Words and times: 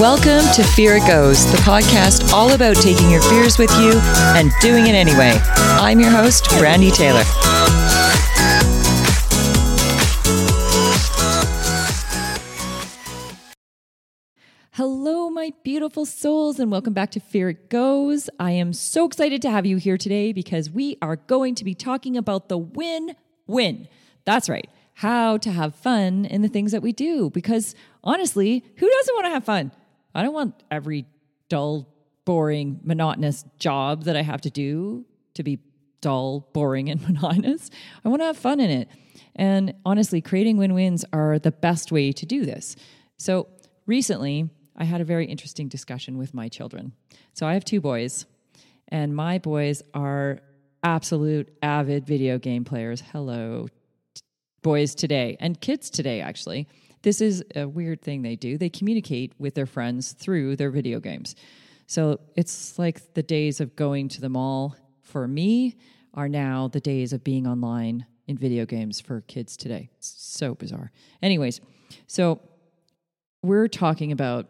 Welcome 0.00 0.50
to 0.54 0.64
Fear 0.64 0.96
It 0.96 1.06
Goes, 1.06 1.44
the 1.52 1.58
podcast 1.58 2.32
all 2.32 2.54
about 2.54 2.76
taking 2.76 3.10
your 3.10 3.20
fears 3.20 3.58
with 3.58 3.70
you 3.72 3.92
and 4.34 4.50
doing 4.62 4.86
it 4.86 4.94
anyway. 4.94 5.38
I'm 5.44 6.00
your 6.00 6.08
host, 6.08 6.48
Brandy 6.58 6.90
Taylor. 6.90 7.22
Hello, 14.72 15.28
my 15.28 15.52
beautiful 15.62 16.06
souls, 16.06 16.58
and 16.58 16.70
welcome 16.70 16.94
back 16.94 17.10
to 17.10 17.20
Fear 17.20 17.50
It 17.50 17.68
Goes. 17.68 18.30
I 18.40 18.52
am 18.52 18.72
so 18.72 19.04
excited 19.04 19.42
to 19.42 19.50
have 19.50 19.66
you 19.66 19.76
here 19.76 19.98
today 19.98 20.32
because 20.32 20.70
we 20.70 20.96
are 21.02 21.16
going 21.16 21.54
to 21.56 21.64
be 21.64 21.74
talking 21.74 22.16
about 22.16 22.48
the 22.48 22.56
win 22.56 23.16
win. 23.46 23.86
That's 24.24 24.48
right, 24.48 24.70
how 24.94 25.36
to 25.36 25.50
have 25.50 25.74
fun 25.74 26.24
in 26.24 26.40
the 26.40 26.48
things 26.48 26.72
that 26.72 26.80
we 26.80 26.92
do. 26.92 27.28
Because 27.28 27.74
honestly, 28.02 28.64
who 28.78 28.88
doesn't 28.88 29.14
want 29.14 29.26
to 29.26 29.30
have 29.32 29.44
fun? 29.44 29.72
I 30.14 30.22
don't 30.22 30.34
want 30.34 30.62
every 30.70 31.06
dull, 31.48 31.88
boring, 32.24 32.80
monotonous 32.82 33.44
job 33.58 34.04
that 34.04 34.16
I 34.16 34.22
have 34.22 34.40
to 34.42 34.50
do 34.50 35.04
to 35.34 35.42
be 35.42 35.60
dull, 36.00 36.48
boring, 36.52 36.88
and 36.90 37.00
monotonous. 37.08 37.70
I 38.04 38.08
want 38.08 38.22
to 38.22 38.26
have 38.26 38.36
fun 38.36 38.60
in 38.60 38.70
it. 38.70 38.88
And 39.36 39.74
honestly, 39.84 40.20
creating 40.20 40.56
win 40.56 40.74
wins 40.74 41.04
are 41.12 41.38
the 41.38 41.52
best 41.52 41.92
way 41.92 42.12
to 42.12 42.26
do 42.26 42.44
this. 42.44 42.76
So 43.18 43.48
recently, 43.86 44.50
I 44.76 44.84
had 44.84 45.00
a 45.00 45.04
very 45.04 45.26
interesting 45.26 45.68
discussion 45.68 46.18
with 46.18 46.34
my 46.34 46.48
children. 46.48 46.92
So 47.34 47.46
I 47.46 47.54
have 47.54 47.64
two 47.64 47.80
boys, 47.80 48.26
and 48.88 49.14
my 49.14 49.38
boys 49.38 49.82
are 49.94 50.40
absolute 50.82 51.52
avid 51.62 52.06
video 52.06 52.38
game 52.38 52.64
players. 52.64 53.02
Hello, 53.12 53.68
t- 54.14 54.22
boys 54.62 54.94
today, 54.94 55.36
and 55.38 55.60
kids 55.60 55.90
today, 55.90 56.20
actually. 56.20 56.66
This 57.02 57.20
is 57.20 57.42
a 57.54 57.66
weird 57.66 58.02
thing 58.02 58.22
they 58.22 58.36
do. 58.36 58.58
They 58.58 58.68
communicate 58.68 59.32
with 59.38 59.54
their 59.54 59.66
friends 59.66 60.12
through 60.12 60.56
their 60.56 60.70
video 60.70 61.00
games. 61.00 61.34
So 61.86 62.20
it's 62.36 62.78
like 62.78 63.14
the 63.14 63.22
days 63.22 63.60
of 63.60 63.74
going 63.74 64.08
to 64.10 64.20
the 64.20 64.28
mall 64.28 64.76
for 65.02 65.26
me 65.26 65.76
are 66.14 66.28
now 66.28 66.68
the 66.68 66.80
days 66.80 67.12
of 67.12 67.24
being 67.24 67.46
online 67.46 68.06
in 68.26 68.36
video 68.36 68.66
games 68.66 69.00
for 69.00 69.22
kids 69.22 69.56
today. 69.56 69.90
It's 69.96 70.14
so 70.16 70.54
bizarre. 70.54 70.92
Anyways, 71.22 71.60
so 72.06 72.40
we're 73.42 73.68
talking 73.68 74.12
about 74.12 74.48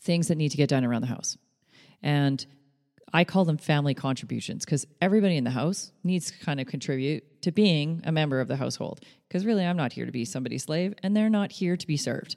things 0.00 0.28
that 0.28 0.36
need 0.36 0.50
to 0.50 0.56
get 0.56 0.68
done 0.68 0.84
around 0.84 1.02
the 1.02 1.08
house. 1.08 1.36
And 2.02 2.44
I 3.12 3.24
call 3.24 3.44
them 3.44 3.56
family 3.56 3.94
contributions 3.94 4.64
because 4.64 4.86
everybody 5.00 5.36
in 5.36 5.44
the 5.44 5.50
house 5.50 5.92
needs 6.04 6.30
to 6.30 6.38
kind 6.44 6.60
of 6.60 6.66
contribute 6.66 7.42
to 7.42 7.52
being 7.52 8.02
a 8.04 8.12
member 8.12 8.40
of 8.40 8.48
the 8.48 8.56
household. 8.56 9.00
Because 9.26 9.46
really, 9.46 9.64
I'm 9.64 9.76
not 9.76 9.92
here 9.92 10.06
to 10.06 10.12
be 10.12 10.24
somebody's 10.24 10.64
slave 10.64 10.94
and 11.02 11.16
they're 11.16 11.30
not 11.30 11.52
here 11.52 11.76
to 11.76 11.86
be 11.86 11.96
served. 11.96 12.36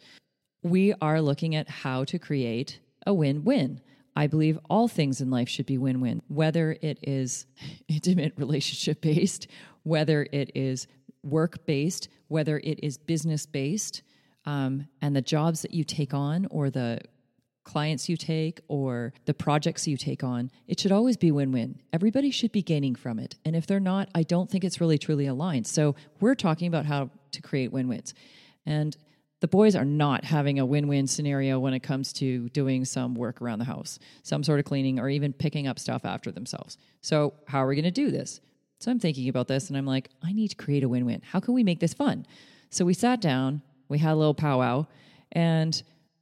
We 0.63 0.93
are 1.01 1.21
looking 1.21 1.55
at 1.55 1.69
how 1.69 2.03
to 2.05 2.19
create 2.19 2.79
a 3.05 3.13
win 3.13 3.43
win. 3.43 3.81
I 4.15 4.27
believe 4.27 4.59
all 4.69 4.87
things 4.87 5.21
in 5.21 5.31
life 5.31 5.49
should 5.49 5.65
be 5.65 5.77
win 5.77 6.01
win, 6.01 6.21
whether 6.27 6.77
it 6.81 6.99
is 7.01 7.45
intimate 7.87 8.33
relationship 8.37 9.01
based, 9.01 9.47
whether 9.83 10.27
it 10.31 10.51
is 10.55 10.87
work 11.23 11.65
based, 11.65 12.09
whether 12.27 12.59
it 12.59 12.79
is 12.83 12.97
business 12.97 13.45
based, 13.45 14.01
um, 14.45 14.87
and 15.01 15.15
the 15.15 15.21
jobs 15.21 15.61
that 15.61 15.73
you 15.73 15.83
take 15.83 16.13
on 16.13 16.47
or 16.49 16.69
the 16.69 16.99
clients 17.63 18.09
you 18.09 18.17
take 18.17 18.59
or 18.67 19.13
the 19.25 19.33
projects 19.33 19.87
you 19.87 19.97
take 19.97 20.23
on, 20.23 20.51
it 20.67 20.79
should 20.79 20.91
always 20.91 21.17
be 21.17 21.31
win 21.31 21.51
win. 21.51 21.79
Everybody 21.93 22.31
should 22.31 22.51
be 22.51 22.61
gaining 22.61 22.95
from 22.95 23.19
it. 23.19 23.35
And 23.45 23.55
if 23.55 23.67
they're 23.67 23.79
not, 23.79 24.09
I 24.15 24.23
don't 24.23 24.49
think 24.49 24.63
it's 24.63 24.81
really 24.81 24.97
truly 24.97 25.27
aligned. 25.27 25.67
So 25.67 25.95
we're 26.19 26.35
talking 26.35 26.67
about 26.67 26.85
how 26.85 27.09
to 27.31 27.41
create 27.41 27.71
win 27.71 27.87
wins. 27.87 28.13
And 28.65 28.95
the 29.41 29.47
boys 29.47 29.75
are 29.75 29.85
not 29.85 30.23
having 30.23 30.59
a 30.59 30.65
win 30.65 30.87
win 30.87 31.07
scenario 31.07 31.59
when 31.59 31.73
it 31.73 31.81
comes 31.81 32.13
to 32.13 32.47
doing 32.49 32.85
some 32.85 33.15
work 33.15 33.41
around 33.41 33.59
the 33.59 33.65
house, 33.65 33.97
some 34.21 34.43
sort 34.43 34.59
of 34.59 34.65
cleaning, 34.65 34.99
or 34.99 35.09
even 35.09 35.33
picking 35.33 35.67
up 35.67 35.79
stuff 35.79 36.05
after 36.05 36.31
themselves. 36.31 36.77
So, 37.01 37.33
how 37.47 37.63
are 37.63 37.67
we 37.67 37.75
going 37.75 37.83
to 37.85 37.91
do 37.91 38.11
this? 38.11 38.39
So, 38.79 38.91
I'm 38.91 38.99
thinking 38.99 39.27
about 39.29 39.47
this 39.47 39.69
and 39.69 39.77
I'm 39.77 39.87
like, 39.87 40.09
I 40.23 40.31
need 40.31 40.49
to 40.49 40.55
create 40.55 40.83
a 40.83 40.89
win 40.89 41.05
win. 41.05 41.23
How 41.25 41.39
can 41.39 41.55
we 41.55 41.63
make 41.63 41.79
this 41.79 41.93
fun? 41.93 42.27
So, 42.69 42.85
we 42.85 42.93
sat 42.93 43.19
down, 43.19 43.63
we 43.89 43.97
had 43.97 44.13
a 44.13 44.15
little 44.15 44.35
powwow, 44.35 44.85
and 45.31 45.81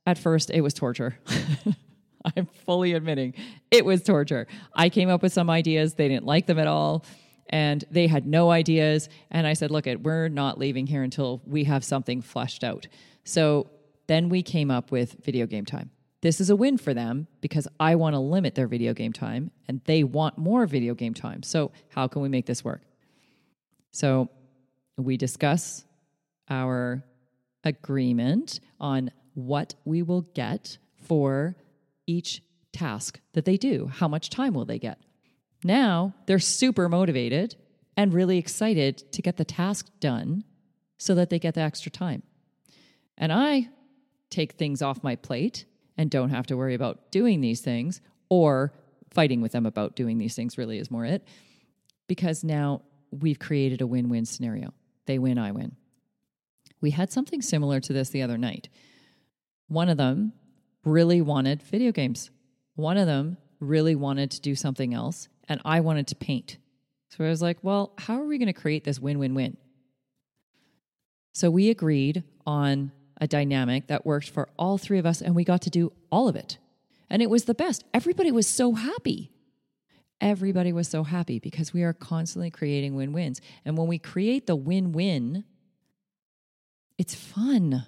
at 0.09 0.17
first 0.17 0.49
it 0.49 0.61
was 0.61 0.73
torture. 0.73 1.17
I'm 2.35 2.47
fully 2.65 2.93
admitting 2.93 3.33
it 3.71 3.85
was 3.85 4.03
torture. 4.03 4.47
I 4.73 4.89
came 4.89 5.09
up 5.09 5.21
with 5.21 5.31
some 5.31 5.49
ideas, 5.49 5.93
they 5.93 6.07
didn't 6.07 6.25
like 6.25 6.47
them 6.47 6.59
at 6.59 6.67
all, 6.67 7.05
and 7.49 7.83
they 7.89 8.07
had 8.07 8.25
no 8.27 8.51
ideas. 8.51 9.09
And 9.31 9.47
I 9.47 9.53
said, 9.53 9.71
Look, 9.71 9.87
it, 9.87 10.01
we're 10.03 10.27
not 10.27 10.57
leaving 10.57 10.87
here 10.87 11.03
until 11.03 11.41
we 11.45 11.63
have 11.65 11.83
something 11.83 12.21
fleshed 12.21 12.63
out. 12.63 12.87
So 13.23 13.69
then 14.07 14.29
we 14.29 14.41
came 14.41 14.71
up 14.71 14.91
with 14.91 15.23
video 15.23 15.45
game 15.45 15.65
time. 15.65 15.91
This 16.21 16.41
is 16.41 16.49
a 16.49 16.55
win 16.55 16.77
for 16.77 16.93
them 16.93 17.27
because 17.39 17.67
I 17.79 17.95
want 17.95 18.15
to 18.15 18.19
limit 18.19 18.55
their 18.55 18.67
video 18.67 18.93
game 18.93 19.13
time 19.13 19.51
and 19.67 19.81
they 19.85 20.03
want 20.03 20.37
more 20.37 20.65
video 20.65 20.93
game 20.93 21.13
time. 21.13 21.43
So, 21.43 21.71
how 21.89 22.07
can 22.07 22.21
we 22.21 22.27
make 22.27 22.45
this 22.45 22.63
work? 22.63 22.81
So, 23.91 24.29
we 24.97 25.15
discuss 25.15 25.85
our 26.49 27.03
agreement 27.63 28.59
on 28.79 29.11
what 29.45 29.75
we 29.85 30.01
will 30.01 30.21
get 30.21 30.77
for 31.01 31.55
each 32.07 32.41
task 32.71 33.19
that 33.33 33.45
they 33.45 33.57
do. 33.57 33.87
How 33.87 34.07
much 34.07 34.29
time 34.29 34.53
will 34.53 34.65
they 34.65 34.79
get? 34.79 34.99
Now 35.63 36.13
they're 36.25 36.39
super 36.39 36.87
motivated 36.89 37.55
and 37.97 38.13
really 38.13 38.37
excited 38.37 39.11
to 39.11 39.21
get 39.21 39.37
the 39.37 39.45
task 39.45 39.89
done 39.99 40.43
so 40.97 41.15
that 41.15 41.29
they 41.29 41.39
get 41.39 41.55
the 41.55 41.61
extra 41.61 41.91
time. 41.91 42.23
And 43.17 43.33
I 43.33 43.69
take 44.29 44.53
things 44.53 44.81
off 44.81 45.03
my 45.03 45.15
plate 45.15 45.65
and 45.97 46.09
don't 46.09 46.29
have 46.29 46.47
to 46.47 46.55
worry 46.55 46.75
about 46.75 47.11
doing 47.11 47.41
these 47.41 47.61
things 47.61 48.01
or 48.29 48.73
fighting 49.09 49.41
with 49.41 49.51
them 49.51 49.65
about 49.65 49.95
doing 49.95 50.17
these 50.17 50.35
things, 50.35 50.57
really, 50.57 50.77
is 50.77 50.91
more 50.91 51.05
it. 51.05 51.27
Because 52.07 52.43
now 52.43 52.83
we've 53.11 53.39
created 53.39 53.81
a 53.81 53.87
win 53.87 54.07
win 54.09 54.25
scenario. 54.25 54.73
They 55.05 55.19
win, 55.19 55.37
I 55.37 55.51
win. 55.51 55.75
We 56.81 56.91
had 56.91 57.11
something 57.11 57.41
similar 57.41 57.79
to 57.81 57.93
this 57.93 58.09
the 58.09 58.21
other 58.21 58.37
night. 58.37 58.69
One 59.69 59.87
of 59.87 59.97
them 59.97 60.33
really 60.83 61.21
wanted 61.21 61.63
video 61.63 61.91
games. 61.91 62.29
One 62.75 62.97
of 62.97 63.07
them 63.07 63.37
really 63.59 63.95
wanted 63.95 64.31
to 64.31 64.41
do 64.41 64.55
something 64.55 64.93
else, 64.93 65.29
and 65.47 65.61
I 65.63 65.79
wanted 65.79 66.07
to 66.07 66.15
paint. 66.15 66.57
So 67.09 67.23
I 67.23 67.29
was 67.29 67.41
like, 67.41 67.57
well, 67.61 67.93
how 67.97 68.19
are 68.21 68.25
we 68.25 68.37
going 68.37 68.47
to 68.47 68.53
create 68.53 68.83
this 68.83 68.99
win 68.99 69.19
win 69.19 69.33
win? 69.33 69.57
So 71.33 71.49
we 71.49 71.69
agreed 71.69 72.23
on 72.45 72.91
a 73.21 73.27
dynamic 73.27 73.87
that 73.87 74.05
worked 74.05 74.29
for 74.29 74.49
all 74.57 74.77
three 74.77 74.99
of 74.99 75.05
us, 75.05 75.21
and 75.21 75.35
we 75.35 75.43
got 75.43 75.61
to 75.63 75.69
do 75.69 75.91
all 76.11 76.27
of 76.27 76.35
it. 76.35 76.57
And 77.09 77.21
it 77.21 77.29
was 77.29 77.45
the 77.45 77.53
best. 77.53 77.83
Everybody 77.93 78.31
was 78.31 78.47
so 78.47 78.73
happy. 78.73 79.31
Everybody 80.21 80.73
was 80.73 80.87
so 80.87 81.03
happy 81.03 81.39
because 81.39 81.73
we 81.73 81.83
are 81.83 81.93
constantly 81.93 82.51
creating 82.51 82.95
win 82.95 83.13
wins. 83.13 83.41
And 83.65 83.77
when 83.77 83.87
we 83.87 83.97
create 83.97 84.47
the 84.47 84.55
win 84.55 84.91
win, 84.91 85.43
it's 86.97 87.15
fun. 87.15 87.85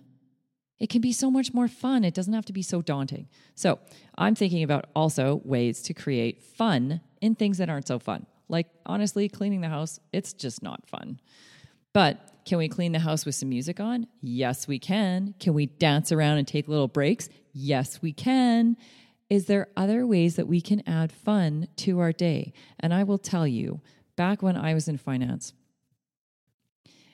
It 0.82 0.90
can 0.90 1.00
be 1.00 1.14
so 1.14 1.30
much 1.30 1.54
more 1.54 1.68
fun. 1.68 2.04
It 2.04 2.16
doesn't 2.16 2.34
have 2.34 2.46
to 2.46 2.54
be 2.54 2.64
so 2.64 2.82
daunting. 2.82 3.30
So, 3.54 3.78
I'm 4.18 4.34
thinking 4.34 4.64
about 4.64 4.86
also 4.96 5.40
ways 5.46 5.84
to 5.84 5.94
create 5.94 6.42
fun 6.42 7.02
in 7.22 7.36
things 7.36 7.60
that 7.60 7.70
aren't 7.70 7.88
so 7.88 8.00
fun. 8.00 8.26
Like, 8.50 8.66
honestly, 8.88 9.30
cleaning 9.30 9.62
the 9.62 9.70
house, 9.70 10.00
it's 10.12 10.34
just 10.34 10.64
not 10.64 10.88
fun. 10.88 11.20
But 11.94 12.18
can 12.46 12.58
we 12.58 12.68
clean 12.68 12.94
the 12.94 13.00
house 13.00 13.28
with 13.28 13.36
some 13.36 13.50
music 13.50 13.80
on? 13.80 14.08
Yes, 14.22 14.68
we 14.68 14.80
can. 14.80 15.36
Can 15.40 15.54
we 15.54 15.68
dance 15.68 16.12
around 16.12 16.40
and 16.40 16.48
take 16.48 16.68
little 16.68 16.88
breaks? 16.88 17.30
Yes, 17.54 18.02
we 18.02 18.12
can. 18.12 18.76
Is 19.30 19.46
there 19.46 19.68
other 19.78 20.08
ways 20.08 20.36
that 20.36 20.48
we 20.48 20.62
can 20.62 20.82
add 20.88 21.12
fun 21.12 21.68
to 21.78 22.00
our 22.00 22.12
day? 22.12 22.54
And 22.80 22.92
I 22.92 23.04
will 23.04 23.20
tell 23.20 23.46
you, 23.46 23.82
back 24.16 24.42
when 24.42 24.58
I 24.58 24.74
was 24.74 24.88
in 24.88 24.98
finance, 24.98 25.54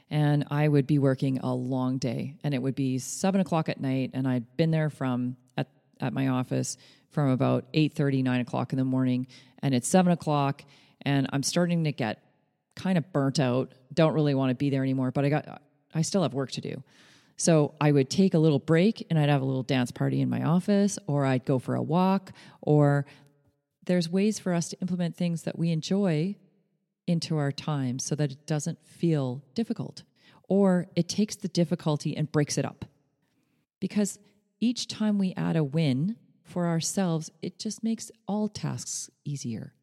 and 0.10 0.46
I 0.50 0.68
would 0.68 0.88
be 0.88 1.00
working 1.00 1.40
a 1.40 1.54
long 1.54 1.98
day, 1.98 2.36
and 2.44 2.54
it 2.54 2.62
would 2.62 2.76
be 2.76 3.00
seven 3.00 3.42
o'clock 3.42 3.70
at 3.70 3.80
night, 3.80 4.12
and 4.14 4.28
I'd 4.28 4.56
been 4.58 4.72
there 4.72 4.90
from 4.90 5.36
at, 5.58 5.68
at 6.00 6.14
my 6.14 6.30
office 6.30 6.78
from 7.12 7.30
about 7.30 7.66
8 7.74 7.98
9 8.00 8.42
o'clock 8.42 8.74
in 8.74 8.78
the 8.78 8.86
morning, 8.86 9.28
and 9.62 9.74
it's 9.74 9.88
seven 9.88 10.12
o'clock, 10.12 10.64
and 11.02 11.28
I'm 11.34 11.44
starting 11.44 11.84
to 11.86 11.92
get 11.92 12.22
kind 12.76 12.98
of 12.98 13.12
burnt 13.12 13.40
out, 13.40 13.74
don't 13.94 14.14
really 14.14 14.36
want 14.36 14.52
to 14.52 14.56
be 14.56 14.70
there 14.70 14.84
anymore, 14.84 15.12
but 15.12 15.26
I 15.26 15.30
got 15.30 15.62
I 15.94 16.02
still 16.04 16.22
have 16.22 16.34
work 16.34 16.52
to 16.52 16.62
do. 16.62 16.84
So 17.38 17.76
I 17.80 17.92
would 17.92 18.10
take 18.10 18.34
a 18.34 18.40
little 18.40 18.60
break 18.60 19.06
and 19.10 19.18
I'd 19.18 19.30
have 19.30 19.42
a 19.42 19.46
little 19.46 19.64
dance 19.64 19.92
party 19.92 20.22
in 20.22 20.30
my 20.30 20.44
office, 20.44 20.98
or 21.08 21.26
I'd 21.26 21.46
go 21.46 21.60
for 21.60 21.76
a 21.76 21.82
walk, 21.82 22.32
or 22.62 23.06
there's 23.86 24.10
ways 24.10 24.38
for 24.40 24.54
us 24.54 24.70
to 24.70 24.78
implement 24.82 25.16
things 25.16 25.44
that 25.44 25.58
we 25.58 25.72
enjoy 25.72 26.36
into 27.08 27.38
our 27.38 27.52
time 27.52 27.98
so 27.98 28.14
that 28.16 28.32
it 28.32 28.46
doesn't 28.46 28.86
feel 28.86 29.42
difficult, 29.56 30.04
or 30.48 30.88
it 30.96 31.10
takes 31.10 31.36
the 31.36 31.48
difficulty 31.48 32.16
and 32.16 32.32
breaks 32.32 32.58
it 32.58 32.66
up. 32.66 32.86
Because 33.80 34.20
each 34.60 34.88
time 34.88 35.18
we 35.18 35.34
add 35.36 35.56
a 35.56 35.64
win 35.64 36.18
for 36.44 36.68
ourselves, 36.68 37.32
it 37.42 37.58
just 37.58 37.84
makes 37.84 38.12
all 38.28 38.48
tasks 38.48 39.10
easier. 39.26 39.74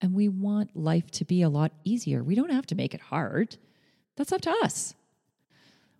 And 0.00 0.14
we 0.14 0.28
want 0.28 0.76
life 0.76 1.10
to 1.12 1.24
be 1.24 1.42
a 1.42 1.48
lot 1.48 1.72
easier. 1.84 2.22
We 2.22 2.34
don't 2.34 2.52
have 2.52 2.66
to 2.66 2.74
make 2.74 2.94
it 2.94 3.00
hard. 3.00 3.56
That's 4.16 4.32
up 4.32 4.40
to 4.42 4.54
us. 4.62 4.94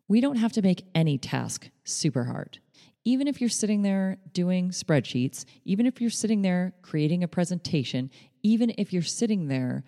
We 0.07 0.21
don't 0.21 0.37
have 0.37 0.53
to 0.53 0.63
make 0.63 0.87
any 0.95 1.19
task 1.19 1.71
super 1.85 2.25
hard. 2.25 2.59
Even 3.05 3.27
if 3.27 3.41
you're 3.41 3.51
sitting 3.51 3.83
there 3.83 4.19
doing 4.33 4.71
spreadsheets, 4.71 5.45
even 5.65 5.87
if 5.87 6.01
you're 6.01 6.11
sitting 6.11 6.43
there 6.43 6.75
creating 6.83 7.25
a 7.25 7.29
presentation, 7.29 8.11
even 8.49 8.73
if 8.79 8.95
you're 8.95 9.03
sitting 9.03 9.49
there 9.49 9.85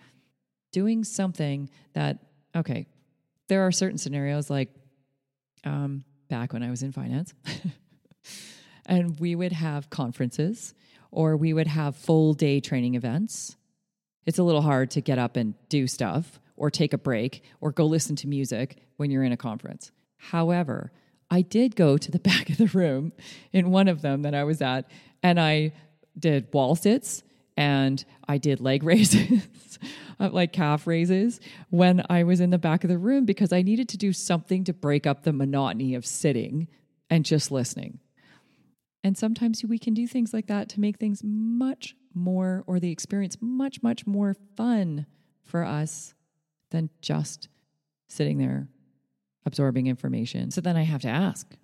doing 0.71 1.03
something 1.03 1.67
that, 1.93 2.19
okay, 2.55 2.85
there 3.49 3.65
are 3.65 3.71
certain 3.71 3.97
scenarios 3.97 4.51
like 4.51 4.69
um, 5.65 6.03
back 6.29 6.53
when 6.53 6.61
I 6.61 6.69
was 6.69 6.83
in 6.83 6.91
finance, 6.91 7.33
and 8.85 9.19
we 9.19 9.35
would 9.35 9.51
have 9.51 9.89
conferences 9.89 10.75
or 11.09 11.35
we 11.35 11.53
would 11.53 11.67
have 11.67 11.95
full 11.95 12.33
day 12.33 12.59
training 12.59 12.93
events. 12.93 13.57
It's 14.27 14.37
a 14.37 14.43
little 14.43 14.61
hard 14.61 14.91
to 14.91 15.01
get 15.01 15.17
up 15.17 15.37
and 15.37 15.55
do 15.67 15.87
stuff 15.87 16.39
or 16.55 16.69
take 16.69 16.93
a 16.93 16.97
break 16.99 17.43
or 17.61 17.71
go 17.71 17.87
listen 17.87 18.15
to 18.17 18.27
music 18.27 18.77
when 18.97 19.09
you're 19.09 19.23
in 19.23 19.31
a 19.31 19.37
conference. 19.37 19.91
However, 20.17 20.91
I 21.31 21.41
did 21.41 21.75
go 21.75 21.97
to 21.97 22.11
the 22.11 22.19
back 22.29 22.51
of 22.51 22.57
the 22.57 22.67
room 22.67 23.11
in 23.51 23.71
one 23.71 23.87
of 23.87 24.03
them 24.03 24.21
that 24.21 24.35
I 24.35 24.43
was 24.43 24.61
at, 24.61 24.89
and 25.23 25.39
I 25.39 25.73
did 26.17 26.53
wall 26.53 26.75
sits 26.75 27.23
and 27.57 28.03
I 28.27 28.37
did 28.37 28.59
leg 28.59 28.83
raises, 28.91 29.79
uh, 30.19 30.29
like 30.31 30.53
calf 30.53 30.87
raises, 30.87 31.39
when 31.69 32.03
I 32.09 32.23
was 32.23 32.39
in 32.39 32.49
the 32.49 32.57
back 32.57 32.83
of 32.83 32.89
the 32.89 32.97
room 32.97 33.25
because 33.25 33.51
I 33.51 33.61
needed 33.61 33.89
to 33.89 33.97
do 33.97 34.13
something 34.13 34.63
to 34.65 34.73
break 34.73 35.05
up 35.05 35.23
the 35.23 35.33
monotony 35.33 35.95
of 35.95 36.05
sitting 36.05 36.67
and 37.09 37.25
just 37.25 37.51
listening. 37.51 37.99
And 39.03 39.17
sometimes 39.17 39.63
we 39.63 39.79
can 39.79 39.93
do 39.93 40.07
things 40.07 40.33
like 40.33 40.47
that 40.47 40.69
to 40.69 40.79
make 40.79 40.97
things 40.97 41.21
much 41.23 41.95
more, 42.13 42.63
or 42.67 42.79
the 42.79 42.91
experience 42.91 43.37
much, 43.41 43.81
much 43.81 44.05
more 44.05 44.35
fun 44.55 45.07
for 45.43 45.63
us 45.63 46.13
than 46.69 46.89
just 47.01 47.49
sitting 48.07 48.37
there 48.37 48.67
absorbing 49.45 49.87
information. 49.87 50.51
So 50.51 50.61
then 50.61 50.77
I 50.77 50.83
have 50.83 51.01
to 51.01 51.07
ask, 51.07 51.55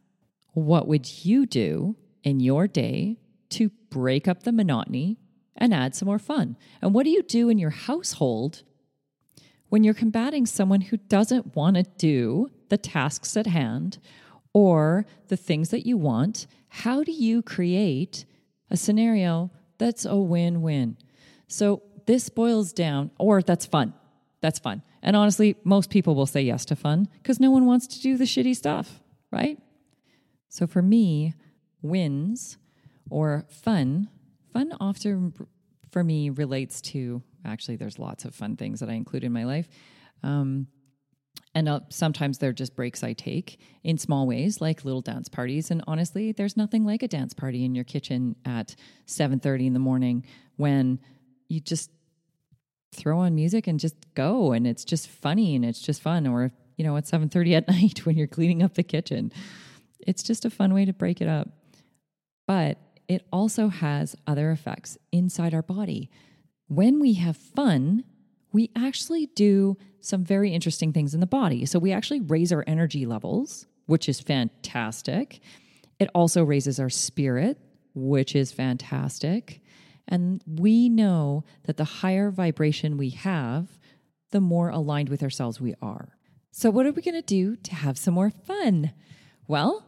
what 0.54 0.88
would 0.88 1.25
you 1.25 1.45
do 1.45 1.95
in 2.24 2.40
your 2.40 2.68
day 2.68 3.19
to 3.50 3.69
break 3.90 4.28
up 4.28 4.44
the 4.44 4.51
monotony 4.51 5.19
and 5.57 5.74
add 5.74 5.95
some 5.95 6.07
more 6.07 6.19
fun? 6.19 6.57
And 6.81 6.94
what 6.94 7.04
do 7.04 7.09
you 7.09 7.24
do 7.24 7.50
in 7.50 7.57
your 7.57 7.71
household 7.71 8.63
when 9.69 9.83
you're 9.83 9.94
combating 9.94 10.45
someone 10.45 10.81
who 10.81 10.98
doesn't 10.98 11.56
want 11.56 11.75
to 11.75 11.83
do 11.98 12.50
the 12.69 12.77
tasks 12.77 13.36
at 13.36 13.48
hand 13.48 13.98
or 14.54 15.06
the 15.27 15.38
things 15.38 15.69
that 15.69 15.86
you 15.86 15.98
want? 15.98 16.48
How 16.69 17.04
do 17.04 17.12
you 17.12 17.42
create 17.42 18.25
a 18.69 18.77
scenario 18.77 19.51
that's 19.77 20.06
a 20.06 20.18
win 20.18 20.62
win? 20.62 20.98
So 21.48 21.81
this 22.06 22.30
boils 22.30 22.74
down, 22.74 23.12
or 23.18 23.42
that's 23.42 23.65
fun. 23.65 23.94
That's 24.42 24.59
fun. 24.59 24.81
And 25.01 25.15
honestly, 25.15 25.56
most 25.63 25.89
people 25.89 26.15
will 26.15 26.25
say 26.25 26.42
yes 26.42 26.65
to 26.65 26.75
fun 26.75 27.07
because 27.21 27.39
no 27.39 27.51
one 27.51 27.65
wants 27.65 27.88
to 27.88 28.01
do 28.01 28.18
the 28.18 28.24
shitty 28.24 28.56
stuff, 28.56 29.01
right? 29.31 29.59
So 30.50 30.68
for 30.68 30.81
me, 30.81 31.33
wins 31.81 32.57
or 33.09 33.45
fun, 33.50 34.09
fun 34.57 34.74
often 34.80 35.33
for 35.92 36.04
me 36.04 36.30
relates 36.30 36.81
to 36.81 37.21
actually, 37.45 37.77
there's 37.77 38.00
lots 38.00 38.25
of 38.25 38.36
fun 38.36 38.57
things 38.57 38.80
that 38.80 38.89
I 38.89 38.94
include 38.94 39.24
in 39.24 39.31
my 39.31 39.45
life. 39.45 39.69
Um, 40.24 40.68
and 41.54 41.69
uh, 41.69 41.81
sometimes 41.89 42.39
they're 42.39 42.54
just 42.54 42.75
breaks 42.75 43.04
I 43.04 43.13
take 43.13 43.59
in 43.83 43.98
small 43.98 44.27
ways, 44.27 44.59
like 44.59 44.83
little 44.83 45.01
dance 45.01 45.30
parties. 45.30 45.71
And 45.71 45.83
honestly, 45.88 46.31
there's 46.31 46.57
nothing 46.57 46.86
like 46.86 47.04
a 47.04 47.07
dance 47.07 47.33
party 47.33 47.63
in 47.63 47.74
your 47.74 47.83
kitchen 47.83 48.36
at 48.45 48.75
7:30 49.06 49.68
in 49.68 49.74
the 49.74 49.80
morning 49.80 50.25
when 50.56 51.00
you 51.48 51.59
just 51.59 51.92
throw 52.92 53.19
on 53.19 53.36
music 53.36 53.68
and 53.68 53.80
just 53.80 53.95
go 54.15 54.54
and 54.54 54.65
it's 54.65 54.83
just 54.83 55.07
funny 55.07 55.56
and 55.56 55.63
it's 55.63 55.80
just 55.80 56.01
fun 56.01 56.25
or 56.25 56.51
you 56.77 56.83
know 56.83 56.98
at 56.98 57.06
7:30 57.06 57.54
at 57.54 57.68
night 57.75 58.06
when 58.06 58.18
you're 58.18 58.27
cleaning 58.27 58.63
up 58.63 58.74
the 58.74 58.83
kitchen 58.83 59.31
it's 60.00 60.24
just 60.24 60.45
a 60.45 60.50
fun 60.50 60.74
way 60.74 60.86
to 60.86 60.94
break 60.94 61.21
it 61.21 61.27
up 61.27 61.50
but 62.48 62.80
it 63.07 63.25
also 63.31 63.69
has 63.69 64.15
other 64.25 64.51
effects 64.51 64.98
inside 65.12 65.54
our 65.54 65.62
body 65.62 66.09
when 66.68 67.00
we 67.00 67.13
have 67.13 67.38
fun 67.38 68.04
we 68.54 68.71
actually 68.75 69.27
do 69.36 69.77
some 70.00 70.24
very 70.24 70.51
interesting 70.51 70.94
things 70.94 71.13
in 71.13 71.19
the 71.19 71.27
body 71.27 71.65
so 71.65 71.80
we 71.80 71.92
actually 71.92 72.21
raise 72.21 72.51
our 72.51 72.63
energy 72.68 73.06
levels 73.06 73.68
which 73.86 74.09
is 74.09 74.19
fantastic 74.19 75.39
it 76.00 76.09
also 76.13 76.44
raises 76.44 76.80
our 76.80 76.89
spirit 76.89 77.57
which 77.94 78.36
is 78.36 78.51
fantastic 78.51 79.62
and 80.07 80.42
we 80.45 80.89
know 80.89 81.44
that 81.63 81.77
the 81.77 81.83
higher 81.83 82.31
vibration 82.31 82.98
we 82.98 83.09
have, 83.09 83.77
the 84.31 84.39
more 84.39 84.69
aligned 84.69 85.09
with 85.09 85.21
ourselves 85.21 85.59
we 85.59 85.75
are. 85.81 86.18
So, 86.51 86.69
what 86.69 86.86
are 86.86 86.92
we 86.92 87.01
going 87.01 87.15
to 87.15 87.21
do 87.21 87.56
to 87.57 87.75
have 87.75 87.98
some 87.98 88.13
more 88.13 88.30
fun? 88.30 88.94
Well, 89.48 89.86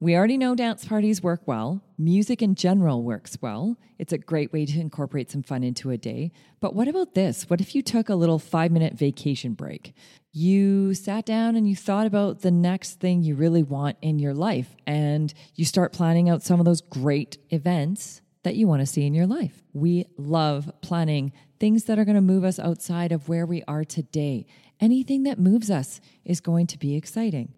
we 0.00 0.14
already 0.14 0.38
know 0.38 0.54
dance 0.54 0.84
parties 0.84 1.22
work 1.22 1.42
well. 1.46 1.82
Music 1.98 2.40
in 2.40 2.54
general 2.54 3.02
works 3.02 3.36
well. 3.40 3.76
It's 3.98 4.12
a 4.12 4.18
great 4.18 4.52
way 4.52 4.64
to 4.64 4.80
incorporate 4.80 5.28
some 5.28 5.42
fun 5.42 5.64
into 5.64 5.90
a 5.90 5.98
day. 5.98 6.30
But 6.60 6.74
what 6.74 6.86
about 6.86 7.14
this? 7.14 7.50
What 7.50 7.60
if 7.60 7.74
you 7.74 7.82
took 7.82 8.08
a 8.08 8.14
little 8.14 8.38
five 8.38 8.70
minute 8.70 8.94
vacation 8.94 9.54
break? 9.54 9.94
You 10.30 10.94
sat 10.94 11.26
down 11.26 11.56
and 11.56 11.68
you 11.68 11.74
thought 11.74 12.06
about 12.06 12.42
the 12.42 12.52
next 12.52 13.00
thing 13.00 13.24
you 13.24 13.34
really 13.34 13.64
want 13.64 13.96
in 14.00 14.20
your 14.20 14.34
life, 14.34 14.76
and 14.86 15.34
you 15.56 15.64
start 15.64 15.92
planning 15.92 16.28
out 16.28 16.44
some 16.44 16.60
of 16.60 16.66
those 16.66 16.80
great 16.80 17.38
events 17.50 18.20
that 18.44 18.54
you 18.54 18.68
want 18.68 18.80
to 18.80 18.86
see 18.86 19.04
in 19.04 19.14
your 19.14 19.26
life. 19.26 19.64
We 19.72 20.06
love 20.16 20.70
planning 20.80 21.32
things 21.58 21.84
that 21.84 21.98
are 21.98 22.04
going 22.04 22.14
to 22.14 22.20
move 22.20 22.44
us 22.44 22.60
outside 22.60 23.10
of 23.10 23.28
where 23.28 23.46
we 23.46 23.64
are 23.66 23.84
today. 23.84 24.46
Anything 24.78 25.24
that 25.24 25.40
moves 25.40 25.72
us 25.72 26.00
is 26.24 26.40
going 26.40 26.68
to 26.68 26.78
be 26.78 26.94
exciting. 26.94 27.52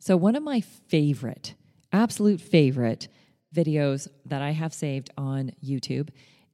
So, 0.00 0.16
one 0.16 0.34
of 0.34 0.42
my 0.42 0.60
favorite, 0.60 1.54
absolute 1.94 2.40
favorite 2.40 3.08
videos 3.54 4.08
that 4.26 4.42
I 4.42 4.50
have 4.50 4.74
saved 4.74 5.10
on 5.16 5.52
YouTube 5.64 6.08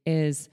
is 0.05 0.49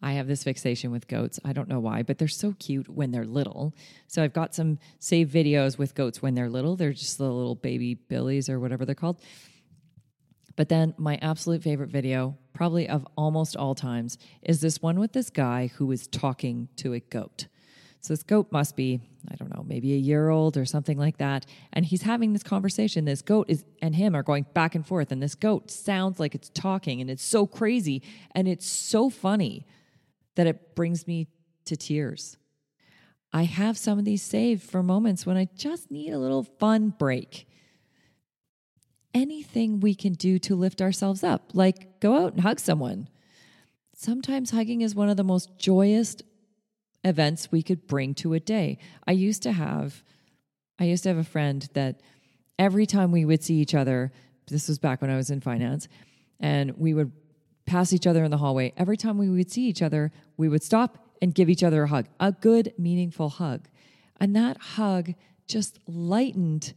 I 0.00 0.12
have 0.12 0.28
this 0.28 0.44
fixation 0.44 0.92
with 0.92 1.08
goats. 1.08 1.40
I 1.44 1.52
don't 1.52 1.68
know 1.68 1.80
why, 1.80 2.02
but 2.02 2.18
they're 2.18 2.28
so 2.28 2.54
cute 2.58 2.88
when 2.88 3.10
they're 3.10 3.24
little. 3.24 3.74
So 4.06 4.22
I've 4.22 4.32
got 4.32 4.54
some 4.54 4.78
saved 5.00 5.34
videos 5.34 5.78
with 5.78 5.94
goats 5.94 6.22
when 6.22 6.34
they're 6.34 6.50
little. 6.50 6.76
They're 6.76 6.92
just 6.92 7.18
the 7.18 7.24
little 7.24 7.56
baby 7.56 7.94
billies 7.94 8.48
or 8.48 8.60
whatever 8.60 8.84
they're 8.84 8.94
called. 8.94 9.20
But 10.54 10.68
then 10.68 10.94
my 10.96 11.18
absolute 11.20 11.62
favorite 11.62 11.90
video, 11.90 12.36
probably 12.54 12.88
of 12.88 13.06
almost 13.16 13.56
all 13.56 13.74
times, 13.74 14.16
is 14.42 14.60
this 14.60 14.80
one 14.80 15.00
with 15.00 15.12
this 15.12 15.30
guy 15.30 15.70
who 15.76 15.90
is 15.90 16.06
talking 16.06 16.68
to 16.76 16.94
a 16.94 17.00
goat. 17.00 17.46
So 18.00 18.12
this 18.12 18.22
goat 18.22 18.52
must 18.52 18.76
be, 18.76 19.00
I 19.30 19.36
don't 19.36 19.54
know, 19.54 19.64
maybe 19.66 19.94
a 19.94 19.98
year 19.98 20.28
old 20.28 20.56
or 20.56 20.64
something 20.64 20.98
like 20.98 21.18
that. 21.18 21.46
And 21.72 21.84
he's 21.84 22.02
having 22.02 22.32
this 22.32 22.42
conversation. 22.42 23.04
This 23.04 23.22
goat 23.22 23.46
is 23.48 23.64
and 23.82 23.94
him 23.94 24.14
are 24.14 24.22
going 24.22 24.46
back 24.54 24.74
and 24.74 24.86
forth. 24.86 25.12
And 25.12 25.22
this 25.22 25.34
goat 25.34 25.70
sounds 25.70 26.18
like 26.20 26.34
it's 26.34 26.48
talking 26.50 27.00
and 27.00 27.10
it's 27.10 27.24
so 27.24 27.46
crazy 27.46 28.02
and 28.32 28.48
it's 28.48 28.66
so 28.66 29.10
funny 29.10 29.66
that 30.34 30.46
it 30.46 30.74
brings 30.74 31.06
me 31.06 31.28
to 31.64 31.76
tears. 31.76 32.36
I 33.32 33.44
have 33.44 33.76
some 33.76 33.98
of 33.98 34.04
these 34.04 34.22
saved 34.22 34.62
for 34.62 34.82
moments 34.82 35.26
when 35.26 35.36
I 35.36 35.48
just 35.56 35.90
need 35.90 36.12
a 36.12 36.18
little 36.18 36.42
fun 36.42 36.90
break 36.90 37.46
anything 39.16 39.80
we 39.80 39.94
can 39.94 40.12
do 40.12 40.38
to 40.38 40.54
lift 40.54 40.82
ourselves 40.82 41.24
up, 41.24 41.50
like 41.54 42.00
go 42.00 42.22
out 42.22 42.34
and 42.34 42.42
hug 42.42 42.60
someone. 42.60 43.08
Sometimes 43.94 44.50
hugging 44.50 44.82
is 44.82 44.94
one 44.94 45.08
of 45.08 45.16
the 45.16 45.24
most 45.24 45.58
joyous 45.58 46.16
events 47.04 47.50
we 47.52 47.62
could 47.62 47.86
bring 47.86 48.14
to 48.14 48.34
a 48.34 48.40
day. 48.40 48.78
I 49.06 49.12
used 49.12 49.42
to 49.44 49.52
have 49.52 50.02
I 50.78 50.84
used 50.84 51.04
to 51.04 51.08
have 51.08 51.18
a 51.18 51.24
friend 51.24 51.66
that 51.72 52.00
every 52.58 52.86
time 52.86 53.10
we 53.10 53.24
would 53.24 53.42
see 53.42 53.54
each 53.54 53.74
other, 53.74 54.12
this 54.48 54.68
was 54.68 54.78
back 54.78 55.00
when 55.00 55.10
I 55.10 55.16
was 55.16 55.30
in 55.30 55.40
finance, 55.40 55.88
and 56.38 56.76
we 56.76 56.92
would 56.92 57.12
pass 57.64 57.92
each 57.92 58.06
other 58.06 58.24
in 58.24 58.30
the 58.30 58.36
hallway. 58.36 58.72
Every 58.76 58.96
time 58.96 59.18
we 59.18 59.28
would 59.28 59.50
see 59.50 59.66
each 59.66 59.82
other, 59.82 60.12
we 60.36 60.48
would 60.48 60.62
stop 60.62 60.98
and 61.22 61.34
give 61.34 61.48
each 61.48 61.62
other 61.62 61.84
a 61.84 61.88
hug, 61.88 62.06
a 62.20 62.32
good, 62.32 62.74
meaningful 62.78 63.30
hug. 63.30 63.68
And 64.20 64.36
that 64.36 64.58
hug 64.58 65.14
just 65.46 65.78
lightened 65.86 66.74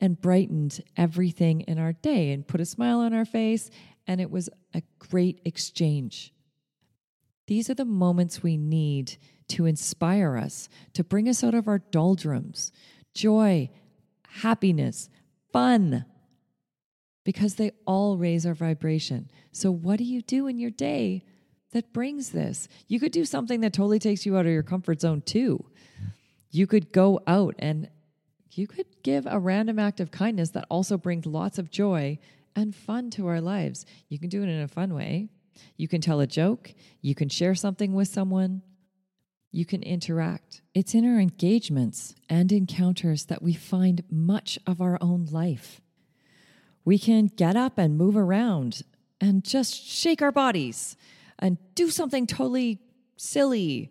and 0.00 0.20
brightened 0.20 0.82
everything 0.96 1.62
in 1.62 1.78
our 1.78 1.92
day 1.92 2.32
and 2.32 2.46
put 2.46 2.60
a 2.60 2.66
smile 2.66 3.00
on 3.00 3.12
our 3.12 3.24
face. 3.24 3.70
And 4.06 4.20
it 4.20 4.30
was 4.30 4.48
a 4.74 4.82
great 4.98 5.40
exchange. 5.44 6.32
These 7.46 7.70
are 7.70 7.74
the 7.74 7.84
moments 7.84 8.42
we 8.42 8.56
need 8.56 9.16
to 9.48 9.66
inspire 9.66 10.36
us, 10.36 10.68
to 10.94 11.04
bring 11.04 11.28
us 11.28 11.44
out 11.44 11.54
of 11.54 11.68
our 11.68 11.78
doldrums, 11.78 12.72
joy, 13.14 13.70
happiness, 14.28 15.08
fun, 15.52 16.04
because 17.24 17.54
they 17.54 17.72
all 17.86 18.16
raise 18.16 18.46
our 18.46 18.54
vibration. 18.54 19.30
So, 19.52 19.70
what 19.70 19.98
do 19.98 20.04
you 20.04 20.22
do 20.22 20.46
in 20.46 20.58
your 20.58 20.70
day 20.70 21.24
that 21.72 21.92
brings 21.92 22.30
this? 22.30 22.68
You 22.88 23.00
could 23.00 23.12
do 23.12 23.24
something 23.24 23.60
that 23.60 23.72
totally 23.72 23.98
takes 23.98 24.26
you 24.26 24.36
out 24.36 24.46
of 24.46 24.52
your 24.52 24.62
comfort 24.62 25.00
zone, 25.00 25.22
too. 25.22 25.64
You 26.50 26.66
could 26.66 26.92
go 26.92 27.20
out 27.26 27.54
and 27.58 27.88
you 28.52 28.66
could 28.66 28.86
give 29.02 29.26
a 29.26 29.38
random 29.38 29.78
act 29.78 30.00
of 30.00 30.10
kindness 30.10 30.50
that 30.50 30.66
also 30.70 30.96
brings 30.96 31.26
lots 31.26 31.58
of 31.58 31.70
joy 31.70 32.18
and 32.54 32.74
fun 32.74 33.10
to 33.10 33.26
our 33.26 33.40
lives. 33.40 33.84
You 34.08 34.18
can 34.18 34.30
do 34.30 34.42
it 34.42 34.48
in 34.48 34.62
a 34.62 34.68
fun 34.68 34.94
way. 34.94 35.28
You 35.76 35.88
can 35.88 36.00
tell 36.00 36.20
a 36.20 36.26
joke. 36.26 36.74
You 37.00 37.14
can 37.14 37.28
share 37.28 37.54
something 37.54 37.94
with 37.94 38.08
someone. 38.08 38.62
You 39.52 39.64
can 39.64 39.82
interact. 39.82 40.62
It's 40.74 40.94
in 40.94 41.04
our 41.04 41.18
engagements 41.18 42.14
and 42.28 42.52
encounters 42.52 43.26
that 43.26 43.42
we 43.42 43.54
find 43.54 44.02
much 44.10 44.58
of 44.66 44.80
our 44.80 44.98
own 45.00 45.26
life. 45.30 45.80
We 46.84 46.98
can 46.98 47.26
get 47.26 47.56
up 47.56 47.78
and 47.78 47.96
move 47.96 48.16
around 48.16 48.82
and 49.20 49.44
just 49.44 49.74
shake 49.74 50.22
our 50.22 50.32
bodies 50.32 50.96
and 51.38 51.58
do 51.74 51.90
something 51.90 52.26
totally 52.26 52.80
silly. 53.16 53.90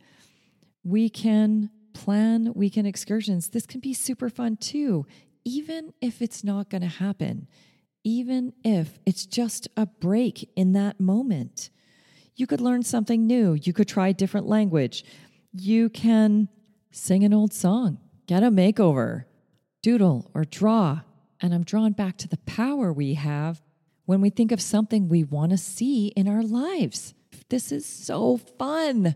We 0.83 1.09
can 1.09 1.71
plan 1.93 2.53
weekend 2.53 2.87
excursions. 2.87 3.49
This 3.49 3.65
can 3.65 3.79
be 3.79 3.93
super 3.93 4.29
fun 4.29 4.57
too, 4.57 5.05
even 5.43 5.93
if 6.01 6.21
it's 6.21 6.43
not 6.43 6.69
going 6.69 6.81
to 6.81 6.87
happen, 6.87 7.47
even 8.05 8.53
if 8.63 8.99
it's 9.05 9.25
just 9.25 9.67
a 9.75 9.87
break 9.87 10.49
in 10.55 10.71
that 10.73 10.99
moment. 11.01 11.71
You 12.35 12.47
could 12.47 12.61
learn 12.61 12.83
something 12.83 13.25
new. 13.25 13.53
You 13.53 13.73
could 13.73 13.87
try 13.87 14.09
a 14.09 14.13
different 14.13 14.47
language. 14.47 15.03
You 15.51 15.89
can 15.89 16.47
sing 16.91 17.23
an 17.23 17.33
old 17.33 17.51
song, 17.51 17.97
get 18.27 18.43
a 18.43 18.51
makeover, 18.51 19.25
doodle 19.81 20.29
or 20.33 20.45
draw. 20.45 21.01
And 21.41 21.53
I'm 21.53 21.63
drawn 21.63 21.93
back 21.93 22.17
to 22.17 22.27
the 22.27 22.37
power 22.37 22.93
we 22.93 23.15
have 23.15 23.61
when 24.05 24.21
we 24.21 24.29
think 24.29 24.51
of 24.51 24.61
something 24.61 25.09
we 25.09 25.23
want 25.23 25.51
to 25.51 25.57
see 25.57 26.07
in 26.09 26.27
our 26.27 26.43
lives. 26.43 27.13
This 27.49 27.71
is 27.71 27.85
so 27.85 28.37
fun. 28.37 29.15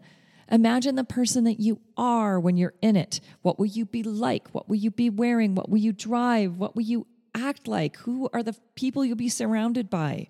Imagine 0.51 0.95
the 0.95 1.03
person 1.03 1.43
that 1.43 1.59
you 1.59 1.79
are 1.95 2.39
when 2.39 2.57
you're 2.57 2.73
in 2.81 2.95
it. 2.95 3.19
What 3.43 3.59
will 3.59 3.67
you 3.67 3.85
be 3.85 4.01
like? 4.01 4.47
What 4.49 4.67
will 4.67 4.77
you 4.77 4.89
be 4.89 5.09
wearing? 5.09 5.53
What 5.53 5.69
will 5.69 5.77
you 5.77 5.93
drive? 5.93 6.55
What 6.55 6.75
will 6.75 6.83
you 6.83 7.05
act 7.35 7.67
like? 7.67 7.97
Who 7.97 8.29
are 8.33 8.43
the 8.43 8.55
people 8.75 9.05
you'll 9.05 9.15
be 9.15 9.29
surrounded 9.29 9.89
by? 9.89 10.29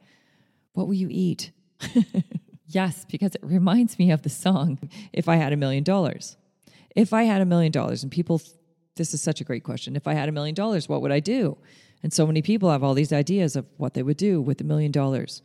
What 0.73 0.87
will 0.87 0.95
you 0.95 1.07
eat? 1.09 1.51
yes, 2.67 3.05
because 3.09 3.35
it 3.35 3.43
reminds 3.43 3.97
me 3.99 4.11
of 4.11 4.21
the 4.21 4.29
song, 4.29 4.79
If 5.13 5.27
I 5.27 5.35
Had 5.35 5.53
a 5.53 5.57
Million 5.57 5.83
Dollars. 5.83 6.37
If 6.95 7.13
I 7.13 7.23
had 7.23 7.41
a 7.41 7.45
million 7.45 7.71
dollars, 7.71 8.03
and 8.03 8.11
people, 8.11 8.41
this 8.95 9.13
is 9.13 9.21
such 9.21 9.41
a 9.41 9.43
great 9.43 9.63
question. 9.63 9.95
If 9.95 10.07
I 10.07 10.13
had 10.13 10.27
a 10.27 10.31
million 10.31 10.55
dollars, 10.55 10.89
what 10.89 11.01
would 11.01 11.11
I 11.11 11.19
do? 11.19 11.57
And 12.01 12.11
so 12.11 12.25
many 12.25 12.41
people 12.41 12.71
have 12.71 12.83
all 12.83 12.93
these 12.93 13.13
ideas 13.13 13.55
of 13.55 13.65
what 13.77 13.93
they 13.93 14.03
would 14.03 14.17
do 14.17 14.41
with 14.41 14.59
a 14.61 14.63
million 14.63 14.91
dollars. 14.91 15.41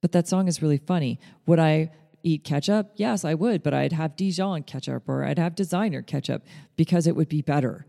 But 0.00 0.12
that 0.12 0.28
song 0.28 0.48
is 0.48 0.62
really 0.62 0.78
funny. 0.78 1.20
Would 1.46 1.58
I 1.58 1.90
eat 2.22 2.44
ketchup? 2.44 2.92
Yes, 2.96 3.24
I 3.24 3.34
would, 3.34 3.62
but 3.62 3.74
I'd 3.74 3.92
have 3.92 4.16
Dijon 4.16 4.62
ketchup 4.62 5.08
or 5.08 5.24
I'd 5.24 5.38
have 5.38 5.54
designer 5.54 6.02
ketchup 6.02 6.44
because 6.76 7.06
it 7.06 7.16
would 7.16 7.28
be 7.28 7.42
better. 7.42 7.86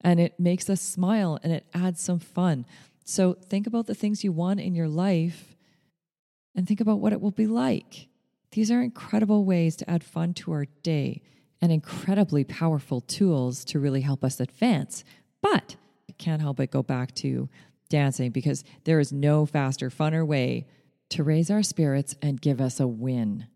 And 0.00 0.18
it 0.20 0.38
makes 0.38 0.70
us 0.70 0.80
smile 0.80 1.38
and 1.42 1.52
it 1.52 1.66
adds 1.74 2.00
some 2.00 2.18
fun. 2.18 2.64
So 3.04 3.34
think 3.34 3.66
about 3.66 3.86
the 3.86 3.94
things 3.94 4.24
you 4.24 4.32
want 4.32 4.60
in 4.60 4.74
your 4.74 4.88
life 4.88 5.56
and 6.54 6.66
think 6.66 6.80
about 6.80 7.00
what 7.00 7.12
it 7.12 7.20
will 7.20 7.30
be 7.30 7.46
like. 7.46 8.08
These 8.52 8.70
are 8.70 8.82
incredible 8.82 9.44
ways 9.44 9.76
to 9.76 9.90
add 9.90 10.02
fun 10.02 10.34
to 10.34 10.52
our 10.52 10.66
day 10.82 11.22
and 11.60 11.70
incredibly 11.70 12.44
powerful 12.44 13.00
tools 13.00 13.64
to 13.66 13.78
really 13.78 14.00
help 14.00 14.24
us 14.24 14.40
advance. 14.40 15.04
But 15.42 15.76
I 16.08 16.12
can't 16.12 16.42
help 16.42 16.56
but 16.56 16.70
go 16.70 16.82
back 16.82 17.14
to 17.16 17.48
dancing 17.88 18.30
because 18.30 18.64
there 18.84 19.00
is 19.00 19.12
no 19.12 19.46
faster, 19.46 19.90
funner 19.90 20.26
way 20.26 20.66
to 21.10 21.22
raise 21.22 21.50
our 21.50 21.62
spirits 21.62 22.14
and 22.22 22.40
give 22.40 22.60
us 22.60 22.80
a 22.80 22.86
win. 22.86 23.46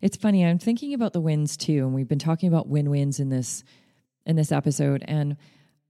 It's 0.00 0.16
funny, 0.16 0.44
I'm 0.44 0.58
thinking 0.58 0.94
about 0.94 1.12
the 1.12 1.20
wins 1.20 1.56
too, 1.56 1.78
and 1.84 1.94
we've 1.94 2.08
been 2.08 2.18
talking 2.18 2.48
about 2.48 2.68
win-wins 2.68 3.20
in 3.20 3.28
this 3.28 3.64
in 4.24 4.36
this 4.36 4.50
episode 4.50 5.04
and 5.06 5.36